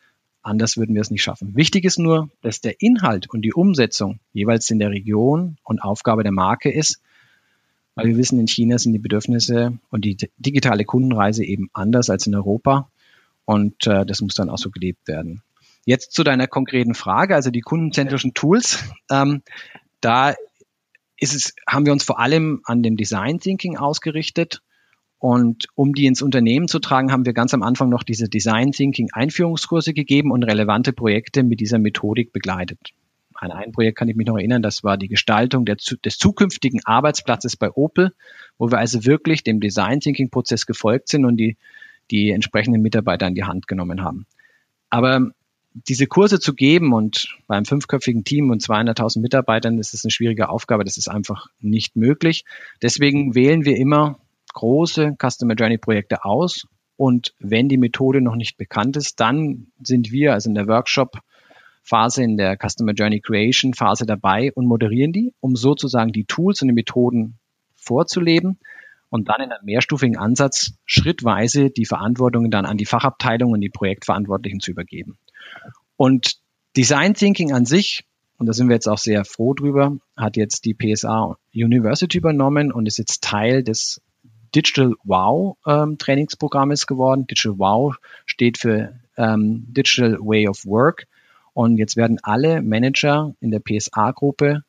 Anders 0.43 0.77
würden 0.77 0.95
wir 0.95 1.03
es 1.03 1.11
nicht 1.11 1.25
schaffen. 1.25 1.57
Wichtig 1.57 1.85
ist 1.85 1.99
nur, 1.99 2.31
dass 2.41 2.61
der 2.61 2.81
Inhalt 2.81 3.29
und 3.31 3.43
die 3.43 3.53
Umsetzung 3.53 4.21
jeweils 4.33 4.71
in 4.71 4.79
der 4.79 4.91
Region 4.91 5.57
und 5.65 5.83
Aufgabe 5.83 6.23
der 6.23 6.31
Marke 6.31 6.71
ist, 6.71 7.03
weil 7.97 8.07
wir 8.07 8.17
wissen, 8.17 8.39
in 8.39 8.47
China 8.47 8.79
sind 8.79 8.93
die 8.93 9.01
Bedürfnisse 9.01 9.77
und 9.91 10.05
die 10.05 10.17
digitale 10.39 10.85
Kundenreise 10.85 11.45
eben 11.45 11.69
anders 11.73 12.11
als 12.11 12.29
in 12.29 12.37
Europa. 12.37 12.89
Und 13.45 13.87
äh, 13.87 14.07
das 14.07 14.21
muss 14.21 14.35
dann 14.35 14.51
auch 14.51 14.59
so 14.59 14.71
gelebt 14.71 15.07
werden. 15.09 15.43
Jetzt 15.85 16.13
zu 16.13 16.25
deiner 16.25 16.47
konkreten 16.47 16.95
Frage, 16.95 17.35
also 17.35 17.51
die 17.51 17.61
kundenzentrischen 17.61 18.35
Tools. 18.35 18.85
Ähm, 19.11 19.43
da 20.01 20.35
ist 21.19 21.35
es, 21.35 21.55
haben 21.69 21.87
wir 21.87 21.93
uns 21.93 22.05
vor 22.05 22.19
allem 22.19 22.61
an 22.65 22.83
dem 22.83 22.97
Design 22.97 23.39
Thinking 23.41 23.77
ausgerichtet 23.77 24.63
Und 25.25 25.69
um 25.75 25.95
die 25.95 26.05
ins 26.05 26.21
Unternehmen 26.21 26.69
zu 26.69 26.81
tragen, 26.81 27.11
haben 27.11 27.25
wir 27.25 27.33
ganz 27.33 27.55
am 27.55 27.63
Anfang 27.63 27.89
noch 27.89 28.03
diese 28.03 28.29
Design 28.29 28.73
Thinking 28.73 29.09
Einführungskurse 29.11 29.95
gegeben 29.95 30.31
und 30.31 30.43
relevante 30.43 30.93
Projekte 30.93 31.43
mit 31.43 31.61
dieser 31.61 31.79
Methodik 31.79 32.31
begleitet. 32.35 32.91
An 33.33 33.51
ein 33.51 33.73
Projekt 33.73 33.97
kann 33.97 34.11
ich 34.11 34.17
mich 34.17 34.27
noch 34.27 34.37
erinnern, 34.37 34.61
das 34.61 34.85
war 34.85 34.99
die 34.99 35.09
Gestaltung 35.09 35.65
der, 35.65 35.77
des 36.05 36.19
zukünftigen 36.19 36.81
Arbeitsplatzes 36.85 37.57
bei 37.57 37.71
Opel, 37.71 38.13
wo 38.59 38.71
wir 38.71 38.77
also 38.77 39.07
wirklich 39.07 39.43
dem 39.43 39.61
Design 39.61 40.01
Thinking 40.01 40.29
Prozess 40.29 40.67
gefolgt 40.67 41.09
sind 41.09 41.25
und 41.25 41.39
die, 41.39 41.57
die 42.11 42.31
entsprechenden 42.31 42.83
Mitarbeiter 42.83 43.27
in 43.27 43.35
die 43.35 43.45
Hand 43.45 43.69
genommen 43.69 44.03
haben. 44.03 44.27
Aber 44.91 45.33
diese 45.75 46.07
Kurse 46.07 46.39
zu 46.39 46.55
geben 46.55 46.93
und 46.93 47.37
beim 47.49 47.65
fünfköpfigen 47.65 48.25
Team 48.25 48.51
und 48.51 48.63
200.000 48.63 49.21
Mitarbeitern 49.21 49.79
ist 49.79 49.93
es 49.93 50.05
eine 50.05 50.13
schwierige 50.13 50.49
Aufgabe. 50.49 50.85
Das 50.85 50.97
ist 50.97 51.09
einfach 51.09 51.49
nicht 51.61 51.97
möglich. 51.97 52.45
Deswegen 52.81 53.35
wählen 53.35 53.65
wir 53.65 53.77
immer 53.77 54.21
große 54.53 55.17
Customer 55.21 55.55
Journey 55.55 55.79
Projekte 55.79 56.25
aus. 56.25 56.67
Und 56.97 57.35
wenn 57.41 57.69
die 57.69 57.77
Methode 57.77 58.21
noch 58.21 58.37
nicht 58.37 58.57
bekannt 58.57 58.97
ist, 58.97 59.19
dann 59.19 59.67
sind 59.83 60.13
wir 60.13 60.33
also 60.33 60.49
in 60.49 60.55
der 60.55 60.69
Workshop 60.69 61.19
Phase, 61.83 62.23
in 62.23 62.37
der 62.37 62.57
Customer 62.57 62.93
Journey 62.93 63.21
Creation 63.21 63.75
Phase 63.75 64.07
dabei 64.07 64.53
und 64.55 64.67
moderieren 64.67 65.13
die, 65.13 65.35
um 65.41 65.57
sozusagen 65.57 66.13
die 66.13 66.25
Tools 66.25 66.63
und 66.63 66.69
die 66.69 66.75
Methoden 66.75 67.39
vorzuleben 67.75 68.59
und 69.15 69.29
dann 69.29 69.43
in 69.43 69.53
einem 69.53 69.65
mehrstufigen 69.65 70.17
Ansatz 70.17 70.73
schrittweise 70.87 71.71
die 71.71 71.85
Verantwortung 71.85 72.51
dann 72.51 72.67
an 72.67 72.77
die 72.77 72.85
Fachabteilung 72.85 73.53
und 73.53 73.61
die 73.61 73.71
Projektverantwortlichen 73.71 74.59
zu 74.59 74.73
übergeben. 74.73 75.19
Und 75.97 76.39
Design 76.77 77.15
Thinking 77.15 77.53
an 77.53 77.65
sich, 77.65 78.05
und 78.39 78.47
da 78.47 78.53
sind 78.53 78.69
wir 78.69 78.75
jetzt 78.75 78.89
auch 78.89 78.99
sehr 78.99 79.25
froh 79.25 79.55
drüber, 79.55 79.99
hat 80.17 80.37
jetzt 80.37 80.65
die 80.65 80.75
PSA 80.75 81.37
University 81.55 82.19
übernommen 82.19 82.73
und 82.73 82.87
ist 82.87 82.99
jetzt 82.99 83.23
Teil 83.23 83.63
des 83.63 84.03
Digital 84.53 84.95
Wow 85.05 85.59
ähm, 85.65 85.97
Trainingsprogrammes 85.97 86.89
geworden. 86.89 87.29
Digital 87.29 87.57
Wow 87.61 87.95
steht 88.27 88.59
für 88.59 88.99
ähm, 89.17 89.65
Digital 89.69 90.19
Way 90.19 90.49
of 90.49 90.67
Work. 90.67 91.07
Und 91.53 91.77
jetzt 91.77 91.97
werden 91.97 92.19
alle 92.25 92.63
Manager 92.63 93.33
in 93.39 93.53
der 93.53 93.61
PSA-Gruppe 93.61 94.65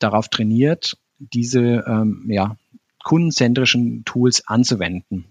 darauf 0.00 0.28
trainiert, 0.30 0.96
diese 1.20 1.84
ähm, 1.86 2.26
ja, 2.28 2.56
kundenzentrischen 3.04 4.04
Tools 4.04 4.46
anzuwenden. 4.46 5.26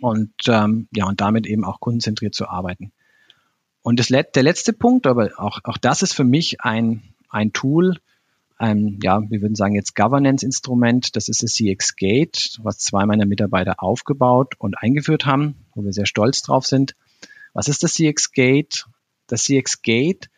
Und 0.00 0.32
ähm, 0.48 0.88
ja, 0.94 1.06
und 1.06 1.20
damit 1.20 1.46
eben 1.46 1.64
auch 1.64 1.80
kundenzentriert 1.80 2.34
zu 2.34 2.48
arbeiten. 2.48 2.92
Und 3.82 4.00
das, 4.00 4.08
der 4.08 4.42
letzte 4.42 4.72
Punkt, 4.72 5.06
aber 5.06 5.30
auch, 5.36 5.60
auch 5.64 5.78
das 5.78 6.02
ist 6.02 6.14
für 6.14 6.24
mich 6.24 6.62
ein, 6.62 7.02
ein 7.28 7.52
Tool, 7.52 7.98
ein, 8.56 8.98
ja, 9.02 9.20
wir 9.28 9.42
würden 9.42 9.54
sagen 9.54 9.74
jetzt 9.74 9.94
Governance-Instrument. 9.94 11.16
Das 11.16 11.28
ist 11.28 11.42
das 11.42 11.54
CX 11.54 11.96
Gate, 11.96 12.58
was 12.62 12.78
zwei 12.78 13.04
meiner 13.04 13.26
Mitarbeiter 13.26 13.82
aufgebaut 13.82 14.54
und 14.58 14.78
eingeführt 14.78 15.26
haben, 15.26 15.66
wo 15.74 15.84
wir 15.84 15.92
sehr 15.92 16.06
stolz 16.06 16.42
drauf 16.42 16.64
sind. 16.64 16.94
Was 17.52 17.68
ist 17.68 17.82
das 17.82 17.94
CX 17.94 18.32
Gate? 18.32 18.86
Das 19.26 19.44
CX 19.44 19.82
Gate 19.82 20.30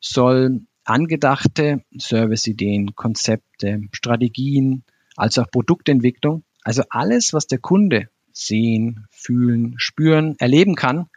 soll 0.00 0.62
angedachte 0.84 1.82
Serviceideen, 1.96 2.94
Konzepte, 2.94 3.82
Strategien, 3.92 4.84
als 5.16 5.38
auch 5.38 5.50
Produktentwicklung, 5.50 6.44
also 6.62 6.82
alles, 6.90 7.32
was 7.32 7.46
der 7.46 7.58
Kunde 7.58 8.08
sehen, 8.32 9.06
fühlen, 9.10 9.74
spüren, 9.78 10.36
erleben 10.38 10.74
kann, 10.74 11.08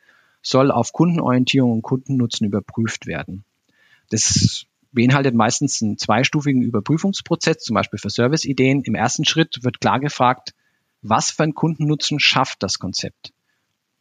soll 0.42 0.72
auf 0.72 0.94
Kundenorientierung 0.94 1.72
und 1.72 1.82
Kundennutzen 1.82 2.48
überprüft 2.48 3.08
werden. 3.08 3.44
Das 4.10 4.66
beinhaltet 4.92 5.36
meistens 5.36 5.82
einen 5.82 5.98
zweistufigen 5.98 6.62
Überprüfungsprozess, 6.62 7.60
zum 7.60 7.74
Beispiel 7.74 8.00
für 8.00 8.10
Serviceideen. 8.10 8.84
Im 8.84 8.96
ersten 8.96 9.26
Schritt 9.26 9.60
wird 9.64 9.82
klar 9.82 10.00
gefragt, 10.00 10.54
was 11.02 11.32
für 11.32 11.44
einen 11.44 11.54
Kundennutzen 11.54 12.20
schafft 12.20 12.64
das 12.64 12.80
Konzept? 12.80 13.34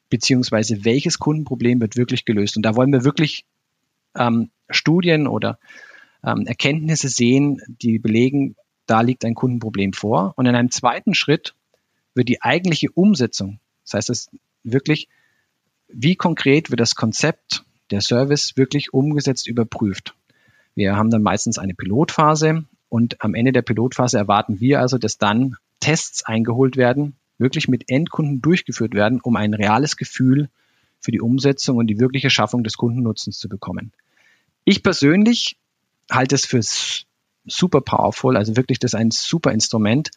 Beziehungsweise 0.09 0.85
welches 0.85 1.19
Kundenproblem 1.19 1.81
wird 1.81 1.97
wirklich 1.97 2.25
gelöst? 2.25 2.57
Und 2.57 2.63
da 2.63 2.77
wollen 2.77 2.93
wir 2.93 3.05
wirklich 3.05 3.45
ähm, 4.15 4.51
Studien 4.71 5.27
oder 5.27 5.59
ähm, 6.25 6.47
Erkenntnisse 6.47 7.09
sehen, 7.09 7.61
die 7.67 7.99
belegen, 7.99 8.57
da 8.87 9.01
liegt 9.01 9.25
ein 9.25 9.35
Kundenproblem 9.35 9.93
vor. 9.93 10.35
Und 10.37 10.47
in 10.47 10.55
einem 10.55 10.71
zweiten 10.71 11.15
Schritt 11.15 11.55
wird 12.15 12.29
die 12.29 12.43
eigentliche 12.43 12.91
Umsetzung, 12.91 13.61
das 13.85 13.95
heißt 13.95 14.11
es 14.11 14.31
wirklich, 14.65 15.09
wie 15.89 16.17
konkret 16.17 16.71
wird 16.71 16.81
das 16.81 16.95
Konzept, 16.95 17.65
der 17.91 18.01
Service 18.01 18.57
wirklich 18.57 18.93
umgesetzt, 18.93 19.47
überprüft. 19.47 20.15
Wir 20.75 20.97
haben 20.97 21.11
dann 21.11 21.23
meistens 21.23 21.59
eine 21.59 21.75
Pilotphase 21.75 22.65
und 22.89 23.23
am 23.23 23.35
Ende 23.35 23.53
der 23.53 23.63
Pilotphase 23.63 24.19
erwarten 24.19 24.61
wir 24.61 24.81
also, 24.81 24.99
dass 24.99 25.19
dann 25.19 25.57
Tests 25.81 26.25
eingeholt 26.25 26.77
werden, 26.77 27.17
wirklich 27.39 27.69
mit 27.69 27.89
Endkunden 27.89 28.43
durchgeführt 28.43 28.95
werden, 28.95 29.21
um 29.21 29.37
ein 29.37 29.55
reales 29.55 29.97
Gefühl 29.97 30.49
für 31.01 31.13
die 31.13 31.21
Umsetzung 31.21 31.77
und 31.77 31.87
die 31.87 32.01
wirkliche 32.01 32.31
Schaffung 32.31 32.65
des 32.65 32.77
Kundennutzens 32.77 33.39
zu 33.39 33.49
bekommen. 33.49 33.93
Ich 34.65 34.83
persönlich 34.83 35.57
halte 36.11 36.35
es 36.35 36.45
für 36.45 36.61
super 37.47 37.81
powerful, 37.81 38.37
also 38.37 38.57
wirklich 38.57 38.79
das 38.79 38.93
ist 38.93 39.01
ein 39.01 39.11
super 39.11 39.53
Instrument 39.53 40.11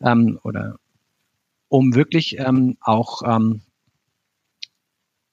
ähm, 0.00 0.38
oder 0.42 0.76
um 1.68 1.94
wirklich 1.94 2.38
ähm, 2.38 2.76
auch 2.80 3.22
ähm, 3.26 3.62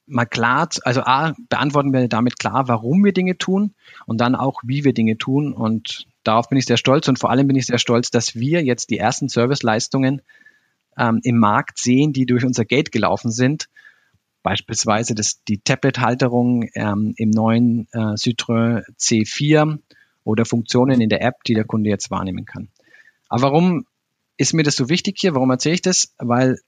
mal 0.06 0.26
klar, 0.26 0.70
also 0.84 1.02
A, 1.02 1.34
beantworten 1.50 1.94
wir 1.94 2.08
damit 2.08 2.40
klar, 2.40 2.68
warum 2.68 3.04
wir 3.04 3.14
Dinge 3.14 3.38
tun 3.38 3.74
und 4.06 4.20
dann 4.20 4.36
auch, 4.36 4.62
wie 4.64 4.84
wir 4.84 4.94
Dinge 4.94 5.18
tun. 5.18 5.54
Und 5.54 6.06
darauf 6.24 6.50
bin 6.50 6.58
ich 6.58 6.66
sehr 6.66 6.78
stolz 6.78 7.08
und 7.08 7.20
vor 7.20 7.30
allem 7.30 7.48
bin 7.48 7.56
ich 7.56 7.66
sehr 7.66 7.78
stolz, 7.78 8.12
dass 8.12 8.36
wir 8.36 8.64
jetzt 8.64 8.90
die 8.90 8.98
ersten 8.98 9.30
Serviceleistungen 9.30 10.22
ähm, 10.98 11.20
im 11.24 11.38
Markt 11.38 11.78
sehen, 11.78 12.14
die 12.14 12.26
durch 12.26 12.46
unser 12.46 12.66
Gate 12.66 12.92
gelaufen 12.92 13.32
sind. 13.32 13.70
Beispielsweise 14.44 15.16
das, 15.16 15.44
die 15.46 15.60
Tablet-Halterung 15.60 16.68
ähm, 16.74 17.14
im 17.16 17.30
neuen 17.30 17.88
äh, 17.94 18.16
Citroën 18.16 18.84
C4 19.00 19.80
oder 20.24 20.46
Funktionen 20.46 21.02
in 21.02 21.10
der 21.10 21.22
App, 21.22 21.44
die 21.46 21.54
der 21.54 21.66
Kunde 21.66 21.90
jetzt 21.90 22.12
wahrnehmen 22.12 22.46
kann. 22.46 22.70
Aber 23.30 23.44
warum 23.44 23.86
ist 24.38 24.54
mir 24.54 24.64
das 24.64 24.76
so 24.76 24.90
wichtig 24.90 25.18
hier? 25.20 25.36
Warum 25.36 25.50
erzähle 25.52 25.76
ich 25.76 25.82
das? 25.82 26.14
Weil 26.18 26.60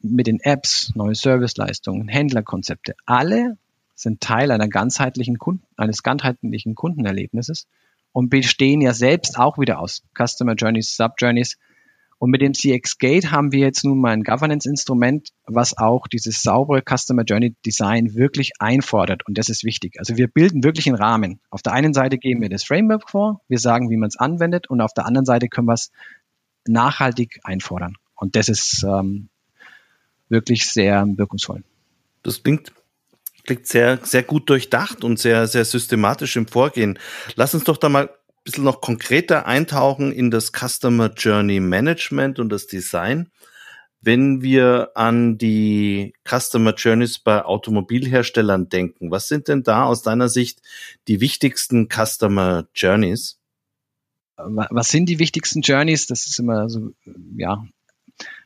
mit 0.00 0.26
den 0.26 0.40
Apps, 0.40 0.92
neue 0.94 1.14
Serviceleistungen, 1.14 2.08
Händlerkonzepte, 2.08 2.94
alle 3.06 3.56
sind 3.94 4.20
Teil 4.20 4.50
einer 4.52 4.68
ganzheitlichen 4.68 5.38
Kunden, 5.38 5.66
eines 5.76 6.02
ganzheitlichen 6.02 6.74
Kundenerlebnisses 6.74 7.66
und 8.12 8.30
bestehen 8.30 8.80
ja 8.80 8.94
selbst 8.94 9.38
auch 9.38 9.58
wieder 9.58 9.80
aus 9.80 10.02
Customer 10.16 10.54
Journeys, 10.54 10.96
Sub-Journeys. 10.96 11.58
Und 12.18 12.30
mit 12.30 12.42
dem 12.42 12.52
CX 12.52 12.98
Gate 12.98 13.30
haben 13.30 13.52
wir 13.52 13.60
jetzt 13.60 13.84
nun 13.84 14.00
mal 14.00 14.10
ein 14.10 14.24
Governance-Instrument, 14.24 15.28
was 15.46 15.78
auch 15.78 16.08
dieses 16.08 16.42
saubere 16.42 16.82
Customer 16.82 17.22
Journey 17.22 17.54
Design 17.64 18.14
wirklich 18.14 18.52
einfordert. 18.58 19.26
Und 19.26 19.38
das 19.38 19.48
ist 19.48 19.62
wichtig. 19.62 19.98
Also 19.98 20.16
wir 20.16 20.26
bilden 20.26 20.64
wirklich 20.64 20.88
einen 20.88 20.96
Rahmen. 20.96 21.40
Auf 21.48 21.62
der 21.62 21.72
einen 21.72 21.94
Seite 21.94 22.18
geben 22.18 22.42
wir 22.42 22.48
das 22.48 22.64
Framework 22.64 23.08
vor, 23.08 23.40
wir 23.48 23.58
sagen, 23.58 23.88
wie 23.90 23.96
man 23.96 24.08
es 24.08 24.16
anwendet, 24.16 24.68
und 24.68 24.80
auf 24.80 24.92
der 24.92 25.06
anderen 25.06 25.26
Seite 25.26 25.48
können 25.48 25.68
wir 25.68 25.74
es 25.74 25.92
nachhaltig 26.66 27.38
einfordern. 27.44 27.94
Und 28.16 28.34
das 28.34 28.48
ist 28.48 28.84
ähm, 28.84 29.28
wirklich 30.28 30.66
sehr 30.66 31.06
wirkungsvoll. 31.16 31.62
Das 32.24 32.42
klingt, 32.42 32.72
klingt 33.44 33.66
sehr, 33.66 33.98
sehr 34.02 34.24
gut 34.24 34.50
durchdacht 34.50 35.04
und 35.04 35.20
sehr, 35.20 35.46
sehr 35.46 35.64
systematisch 35.64 36.36
im 36.36 36.48
Vorgehen. 36.48 36.98
Lass 37.36 37.54
uns 37.54 37.62
doch 37.62 37.76
da 37.76 37.88
mal 37.88 38.10
bisschen 38.48 38.64
noch 38.64 38.80
konkreter 38.80 39.46
eintauchen 39.46 40.10
in 40.12 40.30
das 40.30 40.52
Customer 40.52 41.12
Journey 41.14 41.60
Management 41.60 42.38
und 42.38 42.48
das 42.48 42.66
Design. 42.66 43.30
Wenn 44.00 44.42
wir 44.42 44.92
an 44.94 45.38
die 45.38 46.14
Customer 46.26 46.72
Journeys 46.74 47.18
bei 47.18 47.44
Automobilherstellern 47.44 48.68
denken, 48.68 49.10
was 49.10 49.28
sind 49.28 49.48
denn 49.48 49.64
da 49.64 49.84
aus 49.84 50.02
deiner 50.02 50.28
Sicht 50.28 50.60
die 51.08 51.20
wichtigsten 51.20 51.88
Customer 51.88 52.68
Journeys? 52.74 53.38
Was 54.36 54.88
sind 54.88 55.08
die 55.08 55.18
wichtigsten 55.18 55.62
Journeys? 55.62 56.06
Das 56.06 56.26
ist 56.26 56.38
immer 56.38 56.68
so, 56.68 56.92
ja, 57.36 57.64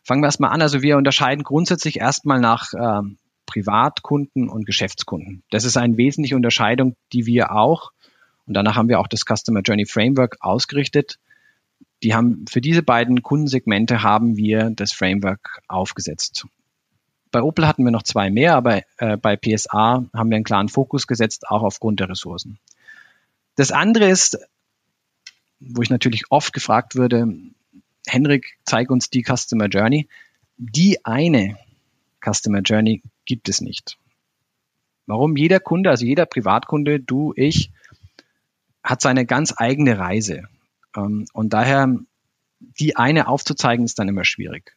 Fangen 0.03 0.21
wir 0.23 0.27
erstmal 0.27 0.51
an. 0.51 0.63
Also 0.63 0.83
wir 0.83 0.97
unterscheiden 0.97 1.45
grundsätzlich 1.45 2.01
erstmal 2.01 2.41
nach 2.41 2.73
äh, 2.75 3.03
Privatkunden 3.47 4.49
und 4.49 4.67
Geschäftskunden. 4.67 5.45
Das 5.51 5.65
ist 5.65 5.77
eine 5.77 5.97
wesentliche 5.97 6.37
Unterscheidung, 6.37 6.97
die 7.13 7.27
wir 7.27 7.53
auch, 7.53 7.93
und 8.53 8.55
danach 8.55 8.77
haben 8.77 8.91
wir 8.91 9.01
auch 9.01 9.07
das 9.07 9.25
Customer 9.25 9.63
Journey 9.63 9.87
Framework 9.87 10.37
ausgerichtet. 10.41 11.19
Die 12.03 12.13
haben, 12.13 12.45
für 12.51 12.61
diese 12.61 12.83
beiden 12.83 13.23
Kundensegmente 13.23 14.03
haben 14.03 14.37
wir 14.37 14.69
das 14.69 14.93
Framework 14.93 15.63
aufgesetzt. 15.69 16.45
Bei 17.31 17.43
Opel 17.43 17.67
hatten 17.67 17.83
wir 17.83 17.93
noch 17.93 18.03
zwei 18.03 18.29
mehr, 18.29 18.55
aber 18.55 18.83
äh, 18.99 19.17
bei 19.17 19.37
PSA 19.37 20.05
haben 20.13 20.29
wir 20.29 20.37
einen 20.37 20.45
klaren 20.45 20.69
Fokus 20.69 21.07
gesetzt, 21.07 21.49
auch 21.49 21.63
aufgrund 21.63 22.01
der 22.01 22.11
Ressourcen. 22.11 22.59
Das 23.57 23.73
andere 23.73 24.11
ist, 24.11 24.39
wo 25.59 25.81
ich 25.81 25.89
natürlich 25.89 26.25
oft 26.29 26.53
gefragt 26.53 26.95
würde, 26.95 27.27
Henrik, 28.07 28.59
zeig 28.67 28.91
uns 28.91 29.09
die 29.09 29.25
Customer 29.25 29.69
Journey. 29.69 30.11
Die 30.59 31.03
eine 31.07 31.57
Customer 32.23 32.61
Journey 32.61 33.01
gibt 33.25 33.49
es 33.49 33.63
nicht. 33.63 33.97
Warum? 35.07 35.39
Jeder 35.39 35.59
Kunde, 35.59 35.89
also 35.89 36.05
jeder 36.05 36.27
Privatkunde, 36.27 37.01
du, 37.01 37.33
ich, 37.35 37.71
hat 38.83 39.01
seine 39.01 39.27
ganz 39.27 39.55
eigene 39.57 39.99
Reise. 39.99 40.45
Ähm, 40.97 41.27
und 41.33 41.53
daher 41.53 41.97
die 42.79 42.97
eine 42.97 43.29
aufzuzeigen, 43.29 43.85
ist 43.85 43.99
dann 43.99 44.09
immer 44.09 44.25
schwierig. 44.25 44.77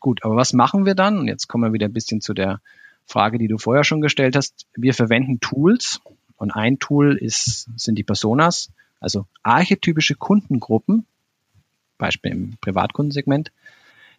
gut, 0.00 0.24
aber 0.24 0.36
was 0.36 0.52
machen 0.52 0.84
wir 0.84 0.94
dann? 0.94 1.18
Und 1.18 1.28
jetzt 1.28 1.48
kommen 1.48 1.64
wir 1.64 1.72
wieder 1.72 1.86
ein 1.86 1.92
bisschen 1.92 2.20
zu 2.20 2.34
der 2.34 2.60
Frage, 3.06 3.38
die 3.38 3.48
du 3.48 3.58
vorher 3.58 3.84
schon 3.84 4.00
gestellt 4.00 4.36
hast. 4.36 4.66
Wir 4.74 4.92
verwenden 4.92 5.40
Tools 5.40 6.00
und 6.36 6.50
ein 6.50 6.78
Tool 6.78 7.16
ist, 7.16 7.68
sind 7.76 7.96
die 7.96 8.04
Personas, 8.04 8.70
also 9.00 9.26
archetypische 9.42 10.14
Kundengruppen, 10.14 11.06
Beispiel 11.96 12.32
im 12.32 12.56
Privatkundensegment, 12.60 13.52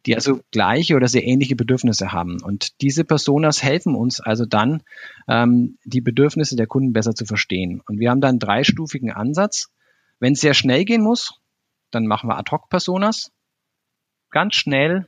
die 0.06 0.16
also 0.16 0.40
gleiche 0.52 0.96
oder 0.96 1.08
sehr 1.08 1.24
ähnliche 1.24 1.56
Bedürfnisse 1.56 2.12
haben. 2.12 2.42
Und 2.42 2.82
diese 2.82 3.04
Personas 3.04 3.64
helfen 3.64 3.96
uns 3.96 4.20
also 4.20 4.46
dann, 4.46 4.84
ähm, 5.28 5.78
die 5.84 6.02
Bedürfnisse 6.02 6.56
der 6.56 6.68
Kunden 6.68 6.94
besser 6.94 7.16
zu 7.16 7.26
verstehen. 7.26 7.82
Und 7.88 8.00
wir 8.00 8.12
haben 8.12 8.22
da 8.22 8.30
einen 8.30 8.40
dreistufigen 8.40 9.12
Ansatz. 9.12 9.72
Wenn 10.20 10.34
es 10.34 10.42
sehr 10.42 10.54
schnell 10.54 10.86
gehen 10.86 11.02
muss, 11.02 11.40
dann 11.92 12.06
machen 12.06 12.30
wir 12.30 12.38
Ad-Hoc-Personas. 12.38 13.32
Ganz 14.30 14.56
schnell, 14.56 15.08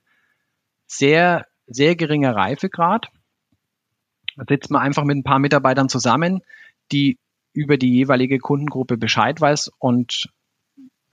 sehr, 0.88 1.46
sehr 1.68 1.96
geringer 1.96 2.36
Reifegrad. 2.36 3.08
Da 4.36 4.46
sitzt 4.48 4.72
man 4.72 4.82
einfach 4.82 5.04
mit 5.04 5.18
ein 5.18 5.24
paar 5.24 5.40
Mitarbeitern 5.40 5.90
zusammen, 5.90 6.42
die 6.92 7.20
über 7.54 7.78
die 7.78 7.92
jeweilige 7.92 8.38
Kundengruppe 8.40 8.98
Bescheid 8.98 9.42
weiß 9.42 9.72
und 9.80 10.30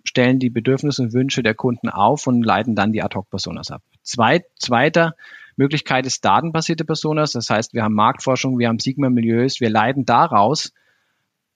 stellen 0.04 0.38
die 0.38 0.50
Bedürfnisse 0.50 1.02
und 1.02 1.12
Wünsche 1.12 1.42
der 1.42 1.54
Kunden 1.54 1.88
auf 1.88 2.26
und 2.26 2.42
leiten 2.42 2.74
dann 2.74 2.92
die 2.92 3.02
Ad-Hoc-Personas 3.02 3.70
ab. 3.70 3.82
Zweit, 4.02 4.44
zweiter 4.58 5.16
Möglichkeit 5.56 6.06
ist 6.06 6.24
datenbasierte 6.24 6.84
Personas. 6.84 7.32
Das 7.32 7.48
heißt, 7.48 7.74
wir 7.74 7.82
haben 7.82 7.94
Marktforschung, 7.94 8.58
wir 8.58 8.68
haben 8.68 8.78
Sigma-Milieus, 8.78 9.60
wir 9.60 9.70
leiten 9.70 10.04
daraus 10.04 10.72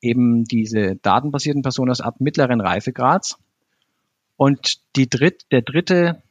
eben 0.01 0.45
diese 0.45 0.97
datenbasierten 0.97 1.63
Personas 1.63 2.01
ab 2.01 2.21
mittleren 2.21 2.61
Reifegrads. 2.61 3.39
Und 4.37 4.81
die 4.97 5.09
dritt, 5.09 5.43
der 5.51 5.63
dritte, 5.63 6.23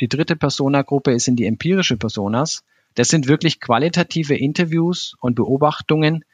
die 0.00 0.08
dritte 0.08 0.36
Persona-Gruppe 0.36 1.18
sind 1.18 1.36
die 1.36 1.46
empirische 1.46 1.96
Personas. 1.96 2.64
Das 2.94 3.08
sind 3.08 3.26
wirklich 3.26 3.60
qualitative 3.60 4.36
Interviews 4.36 5.16
und 5.20 5.34
Beobachtungen 5.34 6.24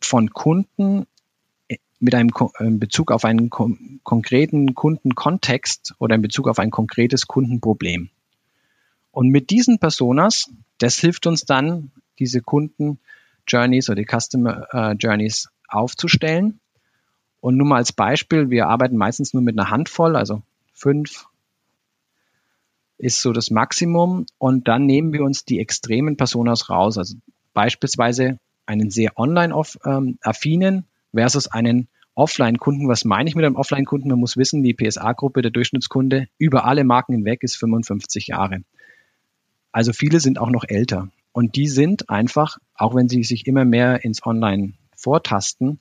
von 0.00 0.30
Kunden 0.30 1.06
mit 2.04 2.14
einem 2.14 2.30
äh, 2.58 2.70
Bezug 2.70 3.10
auf 3.10 3.24
einen 3.24 3.48
kon 3.48 4.00
konkreten 4.04 4.74
Kundenkontext 4.74 5.94
oder 5.98 6.14
in 6.14 6.22
Bezug 6.22 6.48
auf 6.48 6.58
ein 6.58 6.70
konkretes 6.70 7.26
Kundenproblem. 7.26 8.10
Und 9.10 9.28
mit 9.30 9.50
diesen 9.50 9.78
Personas, 9.78 10.50
das 10.78 10.98
hilft 10.98 11.26
uns 11.26 11.46
dann, 11.46 11.92
diese 12.18 12.42
Kunden-Journeys 12.42 13.88
oder 13.88 14.02
die 14.02 14.06
Customer 14.06 14.68
äh, 14.72 15.30
aufzustellen. 15.68 16.60
Und 17.40 17.56
nur 17.56 17.66
mal 17.66 17.76
als 17.76 17.92
Beispiel, 17.92 18.50
wir 18.50 18.68
arbeiten 18.68 18.96
meistens 18.96 19.32
nur 19.32 19.42
mit 19.42 19.58
einer 19.58 19.70
Handvoll, 19.70 20.16
also 20.16 20.42
fünf 20.74 21.26
ist 22.98 23.20
so 23.20 23.32
das 23.32 23.50
Maximum. 23.50 24.26
Und 24.38 24.68
dann 24.68 24.84
nehmen 24.86 25.12
wir 25.12 25.22
uns 25.22 25.44
die 25.44 25.58
extremen 25.58 26.16
Personas 26.16 26.68
raus. 26.68 26.98
Also 26.98 27.16
beispielsweise 27.54 28.38
einen 28.66 28.90
sehr 28.90 29.18
online-affinen 29.18 30.74
ähm, 30.74 30.84
versus 31.14 31.48
einen 31.48 31.88
Offline-Kunden. 32.14 32.88
Was 32.88 33.04
meine 33.04 33.28
ich 33.28 33.34
mit 33.34 33.44
einem 33.44 33.56
Offline-Kunden? 33.56 34.08
Man 34.08 34.20
muss 34.20 34.36
wissen, 34.36 34.62
die 34.62 34.74
PSA-Gruppe, 34.74 35.42
der 35.42 35.50
Durchschnittskunde, 35.50 36.28
über 36.38 36.64
alle 36.64 36.84
Marken 36.84 37.12
hinweg 37.12 37.42
ist 37.42 37.56
55 37.56 38.28
Jahre. 38.28 38.62
Also 39.72 39.92
viele 39.92 40.20
sind 40.20 40.38
auch 40.38 40.50
noch 40.50 40.64
älter. 40.66 41.08
Und 41.32 41.56
die 41.56 41.66
sind 41.66 42.10
einfach, 42.10 42.58
auch 42.74 42.94
wenn 42.94 43.08
sie 43.08 43.24
sich 43.24 43.46
immer 43.46 43.64
mehr 43.64 44.04
ins 44.04 44.24
Online 44.24 44.74
vortasten, 44.96 45.80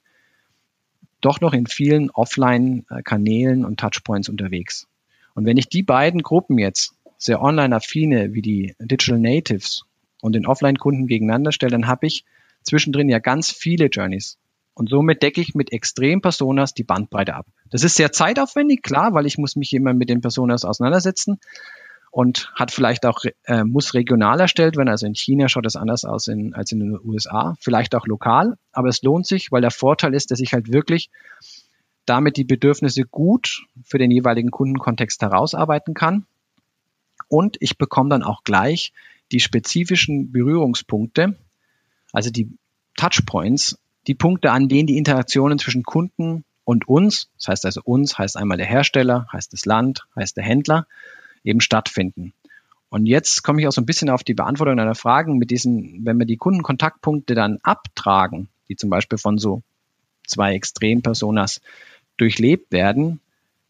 doch 1.22 1.42
noch 1.42 1.54
in 1.54 1.68
vielen 1.68 2.10
Offline-Kanälen 2.10 3.63
und 3.63 3.80
Touchpoints 3.80 4.30
unterwegs. 4.30 4.88
Und 5.36 5.46
wenn 5.46 5.58
ich 5.58 5.70
die 5.70 5.84
beiden 5.84 6.22
Gruppen 6.22 6.58
jetzt, 6.58 6.96
sehr 7.18 7.42
online-affine 7.42 8.34
wie 8.34 8.42
die 8.42 8.75
Digital 8.80 9.20
Natives 9.20 9.86
und 10.22 10.34
den 10.34 10.46
Offline-Kunden 10.46 11.08
gegeneinander 11.08 11.52
stelle, 11.52 11.72
dann 11.72 11.88
habe 11.88 12.08
ich 12.08 12.25
zwischendrin 12.63 13.08
ja 13.08 13.20
ganz 13.20 13.52
viele 13.52 13.86
Journeys. 13.86 14.38
Und 14.75 14.90
somit 14.90 15.22
decke 15.22 15.42
ich 15.42 15.53
mit 15.53 15.72
Extrem-Personas 15.72 16.74
die 16.74 16.83
Bandbreite 16.83 17.36
ab. 17.36 17.46
Das 17.70 17.83
ist 17.83 17.96
sehr 17.96 18.12
zeitaufwendig, 18.12 18.81
klar, 18.81 19.14
weil 19.14 19.25
ich 19.25 19.38
muss 19.38 19.55
mich 19.55 19.74
immer 19.74 19.94
mit 19.94 20.09
den 20.09 20.22
Personas 20.22 20.66
auseinandersetzen 20.66 21.40
und 22.09 22.51
hat 22.55 22.72
vielleicht 22.72 23.05
auch, 23.05 23.24
äh, 23.46 23.64
muss 23.64 23.94
regional 23.94 24.40
erstellt 24.40 24.77
werden. 24.77 24.90
Also 24.90 25.05
in 25.05 25.16
China 25.16 25.48
schaut 25.48 25.66
das 25.66 25.75
anders 25.75 26.05
aus 26.05 26.27
in, 26.27 26.53
als 26.53 26.72
in 26.72 26.79
den 26.79 27.00
USA, 27.03 27.55
vielleicht 27.59 27.96
auch 27.96 28.07
lokal, 28.07 28.57
aber 28.72 28.90
es 28.90 29.01
lohnt 29.03 29.27
sich, 29.27 29.51
weil 29.51 29.62
der 29.62 29.72
Vorteil 29.72 30.14
ist, 30.14 30.31
dass 30.31 30.40
ich 30.40 30.53
halt 30.53 30.72
wirklich 30.72 31.09
damit 32.05 32.38
die 32.38 32.44
Bedürfnisse 32.44 33.03
gut 33.03 33.66
für 33.83 33.98
den 33.98 34.12
jeweiligen 34.12 34.51
Kundenkontext 34.51 35.22
herausarbeiten 35.22 35.94
kann. 35.94 36.25
Und 37.29 37.57
ich 37.62 37.77
bekomme 37.77 38.09
dann 38.09 38.24
auch 38.24 38.44
gleich 38.44 38.94
die 39.31 39.40
spezifischen 39.40 40.31
Berührungspunkte, 40.31 41.36
also 42.12 42.29
die 42.29 42.50
Touchpoints, 42.96 43.79
die 44.07 44.16
Punkte, 44.16 44.51
an 44.51 44.68
denen 44.68 44.87
die 44.87 44.98
Interaktionen 44.98 45.59
zwischen 45.59 45.83
Kunden 45.83 46.44
und 46.66 46.87
uns, 46.87 47.29
das 47.37 47.48
heißt 47.48 47.66
also 47.66 47.81
uns, 47.83 48.18
heißt 48.18 48.37
einmal 48.37 48.57
der 48.57 48.66
Hersteller, 48.66 49.27
heißt 49.31 49.53
das 49.53 49.66
Land, 49.66 50.05
heißt 50.16 50.37
der 50.37 50.44
Händler, 50.44 50.87
eben 51.44 51.61
stattfinden. 51.61 52.33
Und 52.89 53.07
jetzt 53.07 53.44
komme 53.44 53.59
ich 53.59 53.68
auch 53.68 53.72
so 53.72 53.81
ein 53.81 53.87
bisschen 53.87 54.09
auf 54.09 54.24
die 54.24 54.35
Beantwortung 54.35 54.77
deiner 54.77 54.96
Fragen 54.96 55.37
mit 55.37 55.50
diesen, 55.50 56.05
wenn 56.05 56.20
wir 56.20 56.27
die 56.27 56.37
Kundenkontaktpunkte 56.37 57.33
dann 57.33 57.57
abtragen, 57.63 58.50
die 58.70 58.75
zum 58.75 58.89
Beispiel 58.89 59.18
von 59.18 59.37
so 59.37 59.63
zwei 60.27 60.53
Extrempersonas 60.53 61.61
durchlebt 62.18 62.72
werden, 62.72 63.20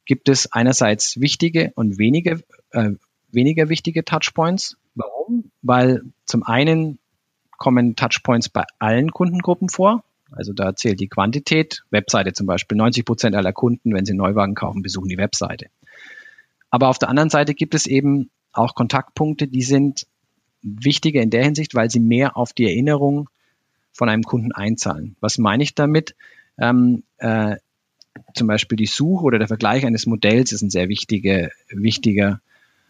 gibt 0.05 0.27
es 0.27 0.51
einerseits 0.51 1.19
wichtige 1.21 1.71
und 1.75 1.97
wenige, 1.97 2.43
äh, 2.71 2.91
weniger 3.31 3.69
wichtige 3.69 4.03
Touchpoints. 4.03 4.77
Warum? 4.95 5.51
Weil 5.61 6.03
zum 6.25 6.43
einen 6.43 6.99
kommen 7.57 7.95
Touchpoints 7.95 8.49
bei 8.49 8.65
allen 8.79 9.11
Kundengruppen 9.11 9.69
vor. 9.69 10.03
Also 10.35 10.53
da 10.53 10.75
zählt 10.75 10.99
die 10.99 11.07
Quantität. 11.07 11.83
Webseite 11.89 12.33
zum 12.33 12.47
Beispiel. 12.47 12.77
90 12.77 13.05
Prozent 13.05 13.35
aller 13.35 13.53
Kunden, 13.53 13.93
wenn 13.93 14.05
sie 14.05 14.11
einen 14.11 14.19
Neuwagen 14.19 14.55
kaufen, 14.55 14.81
besuchen 14.81 15.09
die 15.09 15.17
Webseite. 15.17 15.67
Aber 16.69 16.89
auf 16.89 16.97
der 16.97 17.09
anderen 17.09 17.29
Seite 17.29 17.53
gibt 17.53 17.75
es 17.75 17.85
eben 17.85 18.29
auch 18.51 18.75
Kontaktpunkte, 18.75 19.47
die 19.47 19.61
sind 19.61 20.07
wichtiger 20.61 21.21
in 21.21 21.29
der 21.29 21.43
Hinsicht, 21.43 21.75
weil 21.75 21.89
sie 21.89 21.99
mehr 21.99 22.37
auf 22.37 22.53
die 22.53 22.65
Erinnerung 22.65 23.29
von 23.91 24.09
einem 24.09 24.23
Kunden 24.23 24.51
einzahlen. 24.51 25.15
Was 25.19 25.37
meine 25.37 25.63
ich 25.63 25.75
damit? 25.75 26.15
Ähm, 26.57 27.03
äh, 27.17 27.57
zum 28.33 28.47
Beispiel 28.47 28.75
die 28.75 28.85
Suche 28.85 29.23
oder 29.23 29.39
der 29.39 29.47
Vergleich 29.47 29.85
eines 29.85 30.05
Modells 30.05 30.51
ist 30.51 30.61
ein 30.61 30.69
sehr 30.69 30.89
wichtiger, 30.89 31.49
wichtiger 31.69 32.41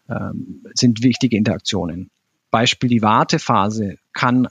ähm, 0.09 0.65
sind 0.73 1.03
wichtige 1.03 1.37
Interaktionen. 1.37 2.09
Beispiel 2.51 2.89
die 2.89 3.01
Wartephase 3.01 3.97
kann 4.11 4.47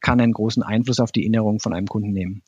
kann 0.00 0.20
einen 0.20 0.32
großen 0.32 0.62
Einfluss 0.62 1.00
auf 1.00 1.12
die 1.12 1.22
Erinnerung 1.22 1.60
von 1.60 1.72
einem 1.72 1.86
Kunden 1.86 2.12
nehmen. 2.12 2.42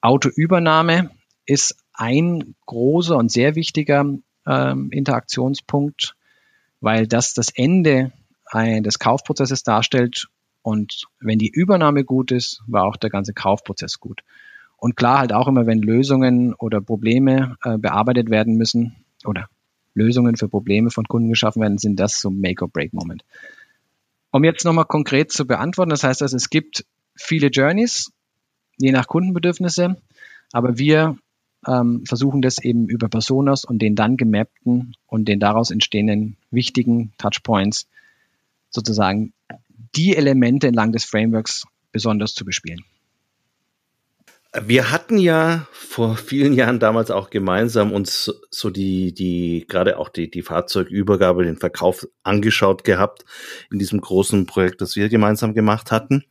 Autoübernahme 0.00 1.10
ist 1.46 1.76
ein 1.92 2.54
großer 2.66 3.16
und 3.16 3.30
sehr 3.30 3.54
wichtiger 3.54 4.04
ähm, 4.46 4.88
Interaktionspunkt, 4.90 6.16
weil 6.80 7.06
das 7.06 7.34
das 7.34 7.50
Ende 7.50 8.12
ein, 8.46 8.82
des 8.82 8.98
Kaufprozesses 8.98 9.62
darstellt. 9.62 10.28
Und 10.62 11.04
wenn 11.20 11.38
die 11.38 11.50
Übernahme 11.50 12.04
gut 12.04 12.32
ist, 12.32 12.62
war 12.66 12.84
auch 12.84 12.96
der 12.96 13.10
ganze 13.10 13.32
Kaufprozess 13.32 14.00
gut. 14.00 14.22
Und 14.76 14.96
klar 14.96 15.18
halt 15.18 15.32
auch 15.32 15.48
immer, 15.48 15.66
wenn 15.66 15.82
Lösungen 15.82 16.54
oder 16.54 16.80
Probleme 16.80 17.56
äh, 17.62 17.76
bearbeitet 17.76 18.30
werden 18.30 18.56
müssen 18.56 19.04
oder 19.26 19.48
Lösungen 19.94 20.36
für 20.36 20.48
Probleme 20.48 20.90
von 20.90 21.04
Kunden 21.04 21.28
geschaffen 21.28 21.60
werden, 21.60 21.78
sind 21.78 22.00
das 22.00 22.20
so 22.20 22.30
Make-or-Break-Moment. 22.30 23.24
Um 24.32 24.44
jetzt 24.44 24.64
nochmal 24.64 24.84
konkret 24.84 25.32
zu 25.32 25.46
beantworten, 25.46 25.90
das 25.90 26.04
heißt 26.04 26.22
also, 26.22 26.36
es 26.36 26.50
gibt 26.50 26.84
viele 27.16 27.48
Journeys, 27.48 28.12
je 28.78 28.92
nach 28.92 29.06
Kundenbedürfnisse, 29.06 29.96
aber 30.52 30.78
wir 30.78 31.18
ähm, 31.66 32.04
versuchen 32.06 32.42
das 32.42 32.62
eben 32.62 32.88
über 32.88 33.08
Personas 33.08 33.64
und 33.64 33.80
den 33.80 33.96
dann 33.96 34.16
gemappten 34.16 34.94
und 35.06 35.26
den 35.26 35.40
daraus 35.40 35.70
entstehenden 35.70 36.36
wichtigen 36.50 37.12
Touchpoints 37.18 37.88
sozusagen 38.70 39.32
die 39.96 40.16
Elemente 40.16 40.68
entlang 40.68 40.92
des 40.92 41.04
Frameworks 41.04 41.64
besonders 41.92 42.34
zu 42.34 42.44
bespielen. 42.44 42.84
Wir 44.52 44.90
hatten 44.90 45.16
ja 45.18 45.68
vor 45.70 46.16
vielen 46.16 46.54
Jahren 46.54 46.80
damals 46.80 47.12
auch 47.12 47.30
gemeinsam 47.30 47.92
uns 47.92 48.32
so 48.50 48.70
die, 48.70 49.14
die, 49.14 49.64
gerade 49.68 49.96
auch 49.96 50.08
die, 50.08 50.28
die 50.28 50.42
Fahrzeugübergabe, 50.42 51.44
den 51.44 51.56
Verkauf 51.56 52.08
angeschaut 52.24 52.82
gehabt 52.82 53.24
in 53.70 53.78
diesem 53.78 54.00
großen 54.00 54.46
Projekt, 54.46 54.80
das 54.80 54.96
wir 54.96 55.08
gemeinsam 55.08 55.54
gemacht 55.54 55.92
hatten. 55.92 56.24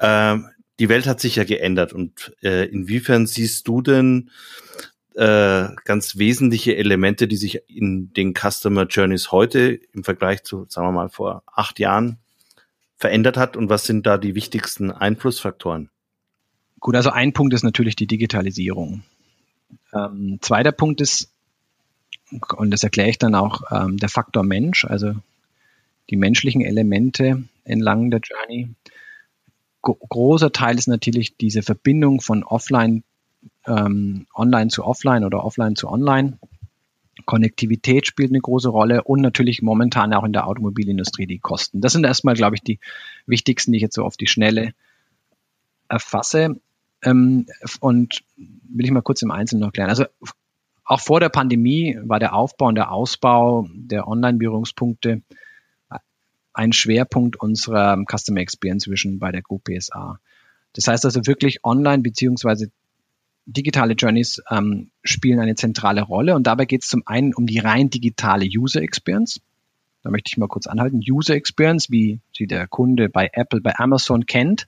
Ähm, 0.00 0.48
die 0.80 0.88
Welt 0.88 1.06
hat 1.06 1.20
sich 1.20 1.36
ja 1.36 1.44
geändert 1.44 1.92
und 1.92 2.34
äh, 2.42 2.64
inwiefern 2.64 3.28
siehst 3.28 3.68
du 3.68 3.80
denn 3.80 4.30
äh, 5.14 5.68
ganz 5.84 6.18
wesentliche 6.18 6.74
Elemente, 6.74 7.28
die 7.28 7.36
sich 7.36 7.60
in 7.68 8.12
den 8.12 8.34
Customer 8.34 8.86
Journeys 8.86 9.30
heute 9.30 9.78
im 9.92 10.02
Vergleich 10.02 10.42
zu, 10.42 10.66
sagen 10.68 10.88
wir 10.88 10.92
mal, 10.92 11.10
vor 11.10 11.44
acht 11.46 11.78
Jahren 11.78 12.18
verändert 12.96 13.36
hat 13.36 13.56
und 13.56 13.68
was 13.68 13.84
sind 13.84 14.04
da 14.04 14.18
die 14.18 14.34
wichtigsten 14.34 14.90
Einflussfaktoren? 14.90 15.91
Gut, 16.82 16.96
also 16.96 17.10
ein 17.10 17.32
Punkt 17.32 17.54
ist 17.54 17.62
natürlich 17.62 17.94
die 17.94 18.08
Digitalisierung. 18.08 19.04
Ähm, 19.94 20.38
zweiter 20.40 20.72
Punkt 20.72 21.00
ist, 21.00 21.30
und 22.56 22.72
das 22.72 22.82
erkläre 22.82 23.08
ich 23.08 23.18
dann 23.18 23.36
auch, 23.36 23.62
ähm, 23.70 23.98
der 23.98 24.08
Faktor 24.08 24.42
Mensch, 24.42 24.84
also 24.84 25.14
die 26.10 26.16
menschlichen 26.16 26.60
Elemente 26.60 27.44
entlang 27.62 28.10
der 28.10 28.18
Journey. 28.18 28.70
großer 29.80 30.50
Teil 30.50 30.76
ist 30.76 30.88
natürlich 30.88 31.36
diese 31.36 31.62
Verbindung 31.62 32.20
von 32.20 32.42
offline, 32.42 33.04
ähm, 33.64 34.26
online 34.34 34.70
zu 34.70 34.84
offline 34.84 35.24
oder 35.24 35.44
offline 35.44 35.76
zu 35.76 35.88
online. 35.88 36.40
Konnektivität 37.26 38.08
spielt 38.08 38.32
eine 38.32 38.40
große 38.40 38.70
Rolle 38.70 39.04
und 39.04 39.20
natürlich 39.20 39.62
momentan 39.62 40.12
auch 40.14 40.24
in 40.24 40.32
der 40.32 40.48
Automobilindustrie 40.48 41.28
die 41.28 41.38
Kosten. 41.38 41.80
Das 41.80 41.92
sind 41.92 42.02
erstmal, 42.02 42.34
glaube 42.34 42.56
ich, 42.56 42.62
die 42.62 42.80
wichtigsten, 43.26 43.70
die 43.70 43.76
ich 43.76 43.82
jetzt 43.82 43.94
so 43.94 44.04
auf 44.04 44.16
die 44.16 44.26
Schnelle 44.26 44.74
erfasse. 45.88 46.56
Ähm, 47.02 47.46
und 47.80 48.22
will 48.36 48.84
ich 48.84 48.90
mal 48.90 49.02
kurz 49.02 49.22
im 49.22 49.30
Einzelnen 49.30 49.62
noch 49.62 49.72
klären. 49.72 49.90
Also 49.90 50.04
auch 50.84 51.00
vor 51.00 51.20
der 51.20 51.28
Pandemie 51.28 51.98
war 52.02 52.18
der 52.18 52.34
Aufbau 52.34 52.68
und 52.68 52.74
der 52.74 52.90
Ausbau 52.90 53.66
der 53.72 54.08
Online-Berührungspunkte 54.08 55.22
ein 56.54 56.72
Schwerpunkt 56.72 57.36
unserer 57.36 57.96
Customer 58.04 58.40
Experience 58.40 58.88
Vision 58.88 59.18
bei 59.18 59.32
der 59.32 59.42
Group 59.42 59.64
PSA. 59.64 60.18
Das 60.74 60.86
heißt 60.86 61.04
also 61.04 61.26
wirklich 61.26 61.64
online 61.64 62.02
beziehungsweise 62.02 62.70
digitale 63.46 63.94
Journeys 63.94 64.42
ähm, 64.50 64.90
spielen 65.02 65.40
eine 65.40 65.54
zentrale 65.54 66.02
Rolle 66.02 66.34
und 66.34 66.46
dabei 66.46 66.64
geht 66.64 66.82
es 66.82 66.88
zum 66.88 67.02
einen 67.06 67.34
um 67.34 67.46
die 67.46 67.58
rein 67.58 67.90
digitale 67.90 68.46
User 68.46 68.82
Experience. 68.82 69.40
Da 70.02 70.10
möchte 70.10 70.30
ich 70.30 70.36
mal 70.36 70.48
kurz 70.48 70.66
anhalten. 70.66 71.00
User 71.08 71.34
Experience, 71.34 71.90
wie 71.90 72.20
sie 72.36 72.46
der 72.46 72.66
Kunde 72.66 73.08
bei 73.08 73.30
Apple, 73.32 73.60
bei 73.60 73.76
Amazon 73.78 74.26
kennt, 74.26 74.66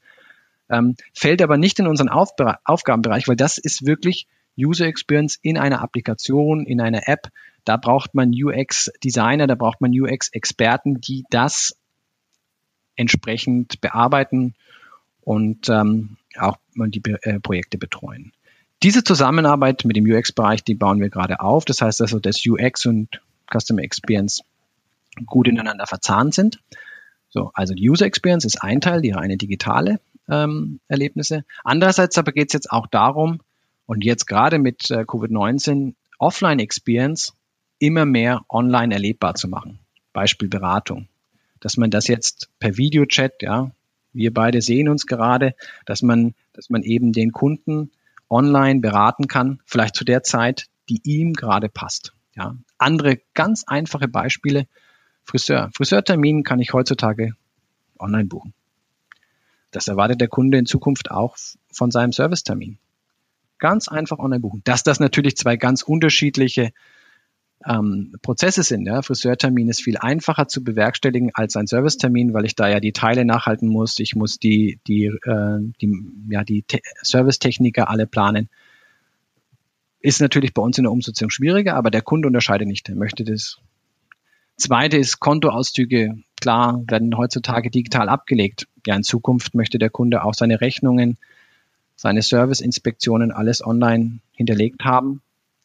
ähm, 0.71 0.97
fällt 1.13 1.43
aber 1.43 1.57
nicht 1.57 1.79
in 1.79 1.87
unseren 1.87 2.09
Aufbe 2.09 2.59
Aufgabenbereich, 2.65 3.29
weil 3.29 3.37
das 3.37 3.59
ist 3.59 3.87
wirklich 3.87 4.27
User 4.59 4.87
Experience 4.87 5.39
in 5.43 5.59
einer 5.59 5.83
Applikation, 5.83 6.65
in 6.67 6.81
einer 6.81 7.09
App. 7.09 7.29
Da 7.65 7.77
braucht 7.77 8.15
man 8.15 8.33
UX-Designer, 8.33 9.47
da 9.47 9.55
braucht 9.55 9.81
man 9.81 9.93
UX-Experten, 9.93 11.01
die 11.01 11.25
das 11.31 11.77
entsprechend 12.97 13.81
bearbeiten 13.81 14.55
und 15.23 15.69
ähm, 15.69 16.17
auch 16.39 16.59
die 16.77 17.03
äh, 17.23 17.41
Projekte 17.41 17.79
betreuen. 17.79 18.33
Diese 18.83 19.03
Zusammenarbeit 19.03 19.85
mit 19.85 19.97
dem 19.97 20.05
UX-Bereich, 20.05 20.63
die 20.63 20.75
bauen 20.75 21.01
wir 21.01 21.09
gerade 21.09 21.41
auf. 21.41 21.65
Das 21.65 21.81
heißt 21.81 22.03
also, 22.03 22.19
dass 22.21 22.45
UX 22.47 22.87
und 22.87 23.21
Customer 23.51 23.83
Experience 23.83 24.43
gut 25.27 25.49
ineinander 25.49 25.87
verzahnt 25.87 26.35
sind. 26.35 26.61
So, 27.31 27.51
also 27.55 27.75
die 27.75 27.89
User 27.89 28.07
Experience 28.07 28.45
ist 28.45 28.63
ein 28.63 28.81
Teil, 28.81 29.01
die 29.01 29.11
reine 29.11 29.37
digitale 29.37 30.01
ähm, 30.29 30.81
Erlebnisse. 30.89 31.45
Andererseits 31.63 32.19
aber 32.19 32.33
geht 32.33 32.49
es 32.49 32.55
jetzt 32.55 32.71
auch 32.71 32.87
darum, 32.87 33.41
und 33.87 34.05
jetzt 34.05 34.27
gerade 34.27 34.59
mit 34.59 34.91
äh, 34.91 35.01
Covid-19 35.01 35.95
Offline 36.19 36.59
Experience 36.59 37.35
immer 37.79 38.05
mehr 38.05 38.45
online 38.49 38.95
erlebbar 38.95 39.35
zu 39.35 39.49
machen. 39.49 39.79
Beispiel 40.13 40.49
Beratung. 40.49 41.09
Dass 41.61 41.77
man 41.77 41.91
das 41.91 42.09
jetzt 42.09 42.51
per 42.59 42.77
Videochat, 42.77 43.43
ja, 43.43 43.71
wir 44.13 44.33
beide 44.33 44.63
sehen 44.63 44.89
uns 44.89 45.07
gerade, 45.07 45.55
dass 45.87 46.03
man, 46.03 46.35
dass 46.53 46.71
man 46.71 46.83
eben 46.83 47.13
den 47.13 47.33
Kunden 47.33 47.91
online 48.31 48.81
beraten 48.81 49.27
kann, 49.29 49.61
vielleicht 49.67 49.97
zu 49.97 50.05
der 50.05 50.23
Zeit, 50.23 50.67
die 50.89 51.01
ihm 51.05 51.33
gerade 51.33 51.69
passt. 51.69 52.15
Ja. 52.37 52.57
Andere 52.79 53.21
ganz 53.35 53.65
einfache 53.67 54.09
Beispiele. 54.09 54.67
Friseur. 55.25 55.71
Friseurtermin 55.75 56.43
kann 56.43 56.61
ich 56.61 56.73
heutzutage 56.73 57.35
online 57.99 58.27
buchen. 58.27 58.55
Das 59.75 59.89
erwartet 59.89 60.21
der 60.21 60.29
Kunde 60.29 60.57
in 60.57 60.67
Zukunft 60.67 61.11
auch 61.11 61.37
von 61.73 61.91
seinem 61.91 62.13
Servicetermin. 62.13 62.79
Ganz 63.59 63.89
einfach 63.89 64.19
online 64.21 64.41
buchen. 64.41 64.63
Dass 64.65 64.85
das 64.85 65.01
natürlich 65.01 65.37
zwei 65.37 65.57
ganz 65.57 65.83
unterschiedliche 65.83 66.71
ähm, 67.67 68.15
Prozesse 68.23 68.63
sind. 68.63 68.87
Ja. 68.87 69.03
Friseurtermin 69.03 69.69
ist 69.69 69.83
viel 69.83 69.97
einfacher 69.97 70.47
zu 70.47 70.63
bewerkstelligen 70.63 71.31
als 71.35 71.57
ein 71.57 71.67
Servicetermin, 71.67 72.35
weil 72.35 72.45
ich 72.45 72.55
da 72.55 72.69
ja 72.69 72.79
die 72.79 72.93
Teile 72.93 73.25
nachhalten 73.25 73.69
muss. 73.69 73.99
Ich 73.99 74.15
muss 74.15 74.39
die, 74.39 74.79
die, 74.87 75.07
äh, 75.07 75.59
die, 75.81 75.93
ja, 76.29 76.45
die 76.45 76.65
Servicetechniker 77.03 77.89
alle 77.89 78.07
planen. 78.07 78.49
Ist 79.99 80.21
natürlich 80.21 80.55
bei 80.55 80.63
uns 80.63 80.79
in 80.79 80.85
der 80.85 80.93
Umsetzung 80.93 81.31
schwieriger, 81.31 81.75
aber 81.75 81.91
der 81.91 82.03
Kunde 82.03 82.29
unterscheidet 82.29 82.69
nicht. 82.69 82.89
Er 82.89 82.95
möchte 82.95 83.25
das. 83.25 83.59
Zweite 84.57 84.99
ist 84.99 85.19
Kontoauszüge. 85.19 86.15
Klar, 86.45 86.85
werden 86.89 87.17
heutzutage 87.17 87.71
digital 87.71 88.11
abgelegt. 88.11 88.69
Ja, 88.87 88.95
in 88.95 89.03
Zukunft 89.03 89.55
möchte 89.55 89.79
der 89.79 89.89
Kunde 89.89 90.23
auch 90.25 90.35
seine 90.35 90.61
Rechnungen, 90.61 91.17
seine 91.97 92.21
Serviceinspektionen 92.21 93.33
alles 93.33 93.65
online 93.67 94.19
hinterlegt 94.33 94.85
haben, 94.85 95.23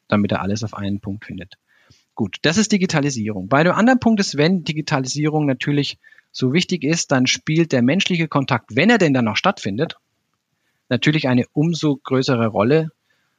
damit 0.08 0.32
er 0.32 0.42
alles 0.42 0.64
auf 0.64 0.74
einen 0.74 1.02
Punkt 1.02 1.26
findet. 1.26 1.58
Gut, 2.16 2.38
das 2.44 2.56
ist 2.56 2.72
Digitalisierung. 2.72 3.50
Bei 3.50 3.62
dem 3.62 3.74
anderen 3.74 4.00
Punkt 4.00 4.22
ist, 4.22 4.38
wenn 4.38 4.64
Digitalisierung 4.64 5.46
natürlich 5.46 5.98
so 6.32 6.54
wichtig 6.54 6.86
ist, 6.86 7.12
dann 7.12 7.28
spielt 7.28 7.74
der 7.74 7.82
menschliche 7.82 8.30
Kontakt, 8.30 8.74
wenn 8.74 8.90
er 8.90 9.00
denn 9.00 9.14
dann 9.14 9.26
noch 9.26 9.36
stattfindet, 9.36 9.98
natürlich 10.88 11.28
eine 11.28 11.44
umso 11.52 11.98
größere 11.98 12.48
Rolle, 12.48 12.88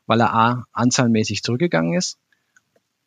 weil 0.05 0.21
er 0.21 0.35
A, 0.35 0.67
anzahlmäßig 0.73 1.43
zurückgegangen 1.43 1.95
ist 1.95 2.19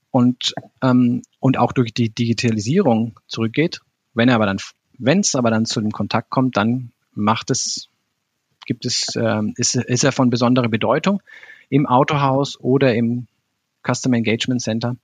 und, 0.10 0.56
ähm, 0.82 1.22
und 1.40 1.60
auch 1.60 1.72
durch 1.72 1.94
die 1.94 2.10
Digitalisierung 2.10 3.20
zurückgeht. 3.28 3.82
Wenn 4.14 4.30
er 4.30 4.36
aber 4.36 4.46
dann, 4.46 4.58
wenn 4.98 5.20
es 5.20 5.36
aber 5.36 5.50
dann 5.50 5.66
zu 5.66 5.82
dem 5.82 5.92
Kontakt 5.92 6.30
kommt, 6.30 6.58
dann 6.58 6.92
macht 7.14 7.52
es, 7.52 7.90
gibt 8.66 8.86
es, 8.86 9.16
äh, 9.16 9.42
ist, 9.56 9.76
ist 9.76 10.04
er 10.04 10.12
von 10.12 10.30
besonderer 10.30 10.70
Bedeutung 10.70 11.22
im 11.70 11.86
Autohaus 11.86 12.60
oder 12.60 12.94
im 12.94 13.28
Customer 13.86 14.18
Engagement 14.18 14.62
Center. 14.62 14.96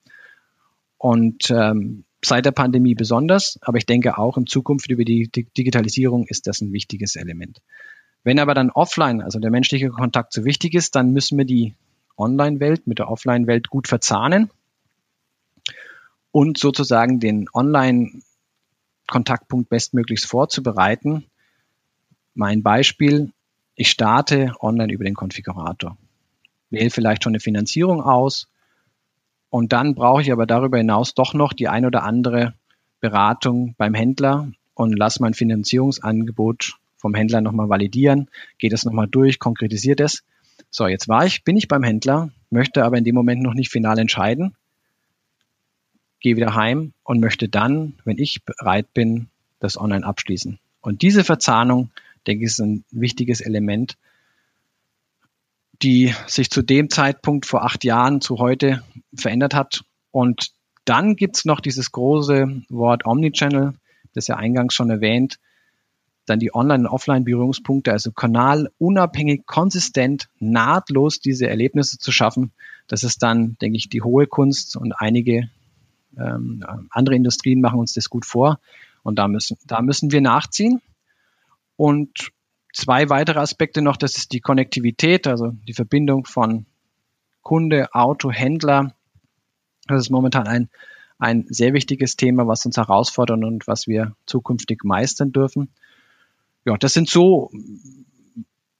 Und 0.97 1.49
ähm, 1.49 2.03
seit 2.23 2.45
der 2.45 2.51
Pandemie 2.51 2.95
besonders, 2.95 3.57
aber 3.61 3.77
ich 3.77 3.85
denke 3.85 4.17
auch 4.17 4.37
in 4.37 4.45
Zukunft 4.45 4.89
über 4.91 5.05
die 5.05 5.29
Digitalisierung 5.29 6.25
ist 6.27 6.47
das 6.47 6.61
ein 6.61 6.73
wichtiges 6.73 7.15
Element. 7.15 7.61
Wenn 8.23 8.39
aber 8.39 8.53
dann 8.53 8.69
offline, 8.69 9.21
also 9.21 9.39
der 9.39 9.51
menschliche 9.51 9.89
Kontakt 9.89 10.33
so 10.33 10.43
wichtig 10.43 10.73
ist, 10.73 10.95
dann 10.95 11.11
müssen 11.11 11.37
wir 11.37 11.45
die 11.45 11.75
Online-Welt 12.17 12.85
mit 12.85 12.99
der 12.99 13.09
Offline-Welt 13.09 13.69
gut 13.69 13.87
verzahnen 13.87 14.49
und 16.31 16.57
sozusagen 16.57 17.19
den 17.19 17.47
Online-Kontaktpunkt 19.09 19.69
bestmöglichst 19.69 20.25
vorzubereiten. 20.25 21.25
Mein 22.35 22.61
Beispiel, 22.61 23.31
ich 23.75 23.89
starte 23.89 24.53
online 24.59 24.93
über 24.93 25.03
den 25.03 25.15
Konfigurator. 25.15 25.97
Wähle 26.69 26.91
vielleicht 26.91 27.23
schon 27.23 27.31
eine 27.31 27.39
Finanzierung 27.39 28.01
aus, 28.01 28.47
und 29.51 29.73
dann 29.73 29.95
brauche 29.95 30.21
ich 30.21 30.31
aber 30.31 30.45
darüber 30.45 30.77
hinaus 30.77 31.15
doch 31.15 31.33
noch 31.33 31.53
die 31.53 31.67
ein 31.67 31.83
oder 31.83 32.03
andere 32.03 32.53
Beratung 32.99 33.73
beim 33.79 33.95
Händler 33.95 34.51
und 34.75 34.95
lasse 34.95 35.23
mein 35.23 35.33
Finanzierungsangebot 35.33 36.73
vom 36.97 37.15
Händler 37.15 37.41
nochmal 37.41 37.67
validieren, 37.67 38.29
gehe 38.59 38.69
das 38.69 38.85
nochmal 38.85 39.07
durch, 39.07 39.39
konkretisiert 39.39 40.01
es. 40.01 40.23
So, 40.69 40.85
jetzt 40.85 41.07
war 41.07 41.25
ich, 41.25 41.43
bin 41.43 41.57
ich 41.57 41.67
beim 41.67 41.81
Händler, 41.81 42.29
möchte 42.51 42.85
aber 42.85 42.99
in 42.99 43.05
dem 43.05 43.15
Moment 43.15 43.41
noch 43.41 43.55
nicht 43.55 43.71
final 43.71 43.97
entscheiden, 43.97 44.53
gehe 46.19 46.35
wieder 46.35 46.55
heim 46.55 46.93
und 47.03 47.19
möchte 47.19 47.49
dann, 47.49 47.93
wenn 48.03 48.17
ich 48.17 48.43
bereit 48.43 48.93
bin, 48.93 49.27
das 49.59 49.77
online 49.77 50.05
abschließen. 50.05 50.59
Und 50.81 51.01
diese 51.01 51.23
Verzahnung, 51.23 51.91
denke 52.27 52.45
ich, 52.45 52.51
ist 52.51 52.59
ein 52.59 52.83
wichtiges 52.91 53.41
Element, 53.41 53.97
die 55.81 56.13
sich 56.27 56.49
zu 56.49 56.61
dem 56.61 56.89
Zeitpunkt 56.89 57.45
vor 57.45 57.63
acht 57.63 57.83
Jahren 57.83 58.21
zu 58.21 58.37
heute 58.37 58.83
verändert 59.15 59.53
hat. 59.53 59.83
Und 60.11 60.51
dann 60.85 61.15
gibt's 61.15 61.45
noch 61.45 61.61
dieses 61.61 61.91
große 61.91 62.63
Wort 62.69 63.05
Omnichannel, 63.05 63.73
das 64.13 64.27
ja 64.27 64.35
eingangs 64.35 64.73
schon 64.73 64.89
erwähnt, 64.89 65.39
dann 66.25 66.39
die 66.39 66.53
Online- 66.53 66.83
und 66.83 66.93
Offline-Berührungspunkte, 66.93 67.91
also 67.91 68.11
kanalunabhängig, 68.11 69.45
konsistent, 69.45 70.29
nahtlos 70.39 71.21
diese 71.21 71.47
Erlebnisse 71.47 71.97
zu 71.97 72.11
schaffen. 72.11 72.51
Das 72.87 73.03
ist 73.03 73.23
dann, 73.23 73.57
denke 73.61 73.77
ich, 73.77 73.89
die 73.89 74.01
hohe 74.01 74.27
Kunst 74.27 74.75
und 74.75 74.93
einige 74.93 75.49
ähm, 76.19 76.63
andere 76.89 77.15
Industrien 77.15 77.61
machen 77.61 77.79
uns 77.79 77.93
das 77.93 78.09
gut 78.09 78.25
vor. 78.25 78.59
Und 79.03 79.17
da 79.17 79.27
müssen, 79.27 79.57
da 79.65 79.81
müssen 79.81 80.11
wir 80.11 80.21
nachziehen. 80.21 80.81
Und 81.75 82.31
zwei 82.73 83.09
weitere 83.09 83.39
Aspekte 83.39 83.81
noch, 83.81 83.97
das 83.97 84.17
ist 84.17 84.33
die 84.33 84.41
Konnektivität, 84.41 85.27
also 85.27 85.51
die 85.67 85.73
Verbindung 85.73 86.25
von 86.25 86.65
Kunde, 87.41 87.93
Auto, 87.93 88.31
Händler. 88.31 88.93
Das 89.87 90.01
ist 90.01 90.09
momentan 90.09 90.47
ein, 90.47 90.69
ein 91.17 91.45
sehr 91.49 91.73
wichtiges 91.73 92.15
Thema, 92.15 92.47
was 92.47 92.65
uns 92.65 92.77
herausfordert 92.77 93.43
und 93.43 93.67
was 93.67 93.87
wir 93.87 94.15
zukünftig 94.25 94.83
meistern 94.83 95.31
dürfen. 95.31 95.69
Ja, 96.65 96.77
das 96.77 96.93
sind 96.93 97.09
so 97.09 97.49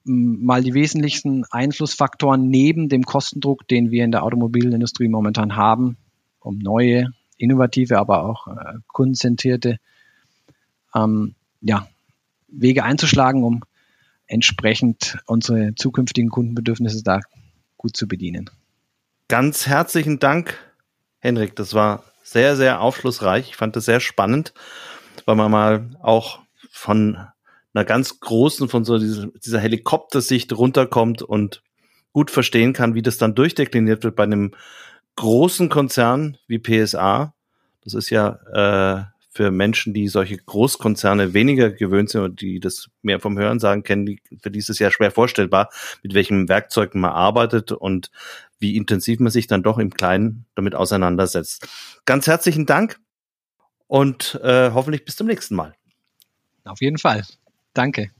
mal 0.04 0.62
die 0.62 0.74
wesentlichsten 0.74 1.44
Einflussfaktoren 1.50 2.48
neben 2.48 2.88
dem 2.88 3.04
Kostendruck, 3.04 3.66
den 3.68 3.90
wir 3.90 4.04
in 4.04 4.12
der 4.12 4.24
Automobilindustrie 4.24 5.08
momentan 5.08 5.56
haben, 5.56 5.96
um 6.40 6.58
neue, 6.58 7.12
innovative, 7.40 7.98
aber 7.98 8.24
auch 8.24 8.46
äh, 8.48 8.78
kundenzentrierte 8.88 9.78
ähm, 10.94 11.34
ja, 11.60 11.88
Wege 12.48 12.84
einzuschlagen, 12.84 13.44
um 13.44 13.62
entsprechend 14.26 15.18
unsere 15.26 15.74
zukünftigen 15.74 16.30
Kundenbedürfnisse 16.30 17.02
da 17.02 17.20
gut 17.76 17.96
zu 17.96 18.06
bedienen. 18.06 18.50
Ganz 19.28 19.66
herzlichen 19.66 20.18
Dank, 20.18 20.58
Henrik. 21.18 21.56
Das 21.56 21.74
war 21.74 22.04
sehr, 22.22 22.56
sehr 22.56 22.80
aufschlussreich. 22.80 23.48
Ich 23.50 23.56
fand 23.56 23.76
das 23.76 23.84
sehr 23.84 24.00
spannend. 24.00 24.52
weil 25.26 25.36
man 25.36 25.50
mal 25.50 25.90
auch 26.00 26.40
von 26.70 27.18
einer 27.74 27.84
ganz 27.84 28.20
großen, 28.20 28.68
von 28.68 28.84
so 28.84 28.98
dieser, 28.98 29.28
dieser 29.28 29.60
Helikoptersicht 29.60 30.52
runterkommt 30.52 31.22
und 31.22 31.62
gut 32.12 32.30
verstehen 32.30 32.72
kann, 32.72 32.94
wie 32.94 33.02
das 33.02 33.18
dann 33.18 33.34
durchdekliniert 33.34 34.02
wird 34.02 34.16
bei 34.16 34.24
einem 34.24 34.52
großen 35.20 35.68
Konzern 35.68 36.38
wie 36.46 36.58
PSA. 36.58 37.34
Das 37.84 37.92
ist 37.92 38.08
ja 38.08 38.38
äh, 38.54 39.04
für 39.30 39.50
Menschen, 39.50 39.92
die 39.92 40.08
solche 40.08 40.38
Großkonzerne 40.38 41.34
weniger 41.34 41.70
gewöhnt 41.70 42.08
sind 42.08 42.22
und 42.22 42.40
die 42.40 42.58
das 42.58 42.88
mehr 43.02 43.20
vom 43.20 43.38
Hören 43.38 43.60
sagen 43.60 43.82
kennen, 43.82 44.06
die, 44.06 44.22
für 44.40 44.50
die 44.50 44.58
ist 44.58 44.70
es 44.70 44.78
ja 44.78 44.90
schwer 44.90 45.10
vorstellbar, 45.10 45.68
mit 46.02 46.14
welchen 46.14 46.48
Werkzeugen 46.48 47.02
man 47.02 47.12
arbeitet 47.12 47.70
und 47.70 48.10
wie 48.58 48.76
intensiv 48.76 49.20
man 49.20 49.30
sich 49.30 49.46
dann 49.46 49.62
doch 49.62 49.76
im 49.76 49.92
Kleinen 49.92 50.46
damit 50.54 50.74
auseinandersetzt. 50.74 51.68
Ganz 52.06 52.26
herzlichen 52.26 52.64
Dank 52.64 52.98
und 53.88 54.40
äh, 54.42 54.70
hoffentlich 54.72 55.04
bis 55.04 55.16
zum 55.16 55.26
nächsten 55.26 55.54
Mal. 55.54 55.74
Auf 56.64 56.80
jeden 56.80 56.98
Fall. 56.98 57.24
Danke. 57.74 58.10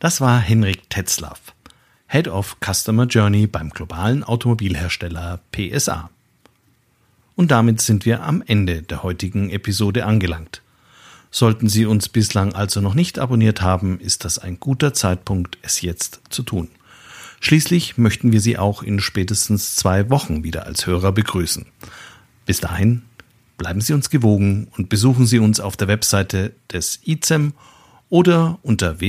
Das 0.00 0.20
war 0.20 0.38
Henrik 0.38 0.88
Tetzlaff, 0.90 1.40
Head 2.06 2.28
of 2.28 2.58
Customer 2.64 3.06
Journey 3.06 3.48
beim 3.48 3.70
globalen 3.70 4.22
Automobilhersteller 4.22 5.40
PSA. 5.50 6.08
Und 7.34 7.50
damit 7.50 7.80
sind 7.80 8.06
wir 8.06 8.22
am 8.22 8.40
Ende 8.46 8.82
der 8.82 9.02
heutigen 9.02 9.50
Episode 9.50 10.06
angelangt. 10.06 10.62
Sollten 11.32 11.68
Sie 11.68 11.84
uns 11.84 12.08
bislang 12.08 12.54
also 12.54 12.80
noch 12.80 12.94
nicht 12.94 13.18
abonniert 13.18 13.60
haben, 13.60 13.98
ist 13.98 14.24
das 14.24 14.38
ein 14.38 14.60
guter 14.60 14.94
Zeitpunkt, 14.94 15.58
es 15.62 15.82
jetzt 15.82 16.20
zu 16.30 16.44
tun. 16.44 16.68
Schließlich 17.40 17.98
möchten 17.98 18.30
wir 18.30 18.40
Sie 18.40 18.56
auch 18.56 18.84
in 18.84 19.00
spätestens 19.00 19.74
zwei 19.74 20.10
Wochen 20.10 20.44
wieder 20.44 20.64
als 20.64 20.86
Hörer 20.86 21.10
begrüßen. 21.10 21.66
Bis 22.46 22.60
dahin, 22.60 23.02
bleiben 23.56 23.80
Sie 23.80 23.94
uns 23.94 24.10
gewogen 24.10 24.68
und 24.76 24.90
besuchen 24.90 25.26
Sie 25.26 25.40
uns 25.40 25.58
auf 25.58 25.76
der 25.76 25.88
Webseite 25.88 26.52
des 26.72 27.00
ICEM 27.04 27.52
oder 28.10 28.60
unter 28.62 29.00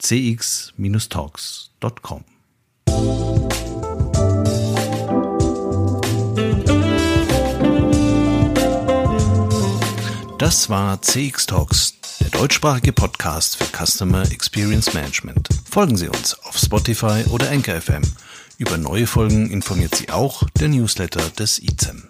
www.cx-talks.com. 0.00 2.24
Das 10.38 10.70
war 10.70 11.02
CX 11.02 11.46
Talks, 11.46 11.94
der 12.20 12.30
deutschsprachige 12.30 12.92
Podcast 12.92 13.56
für 13.56 13.66
Customer 13.66 14.22
Experience 14.32 14.94
Management. 14.94 15.48
Folgen 15.70 15.96
Sie 15.96 16.08
uns 16.08 16.38
auf 16.44 16.56
Spotify 16.56 17.24
oder 17.30 17.50
Anchor 17.50 17.80
FM. 17.80 18.02
Über 18.56 18.78
neue 18.78 19.06
Folgen 19.06 19.50
informiert 19.50 19.94
Sie 19.94 20.10
auch 20.10 20.42
der 20.58 20.68
Newsletter 20.68 21.28
des 21.30 21.58
ICEM. 21.58 22.08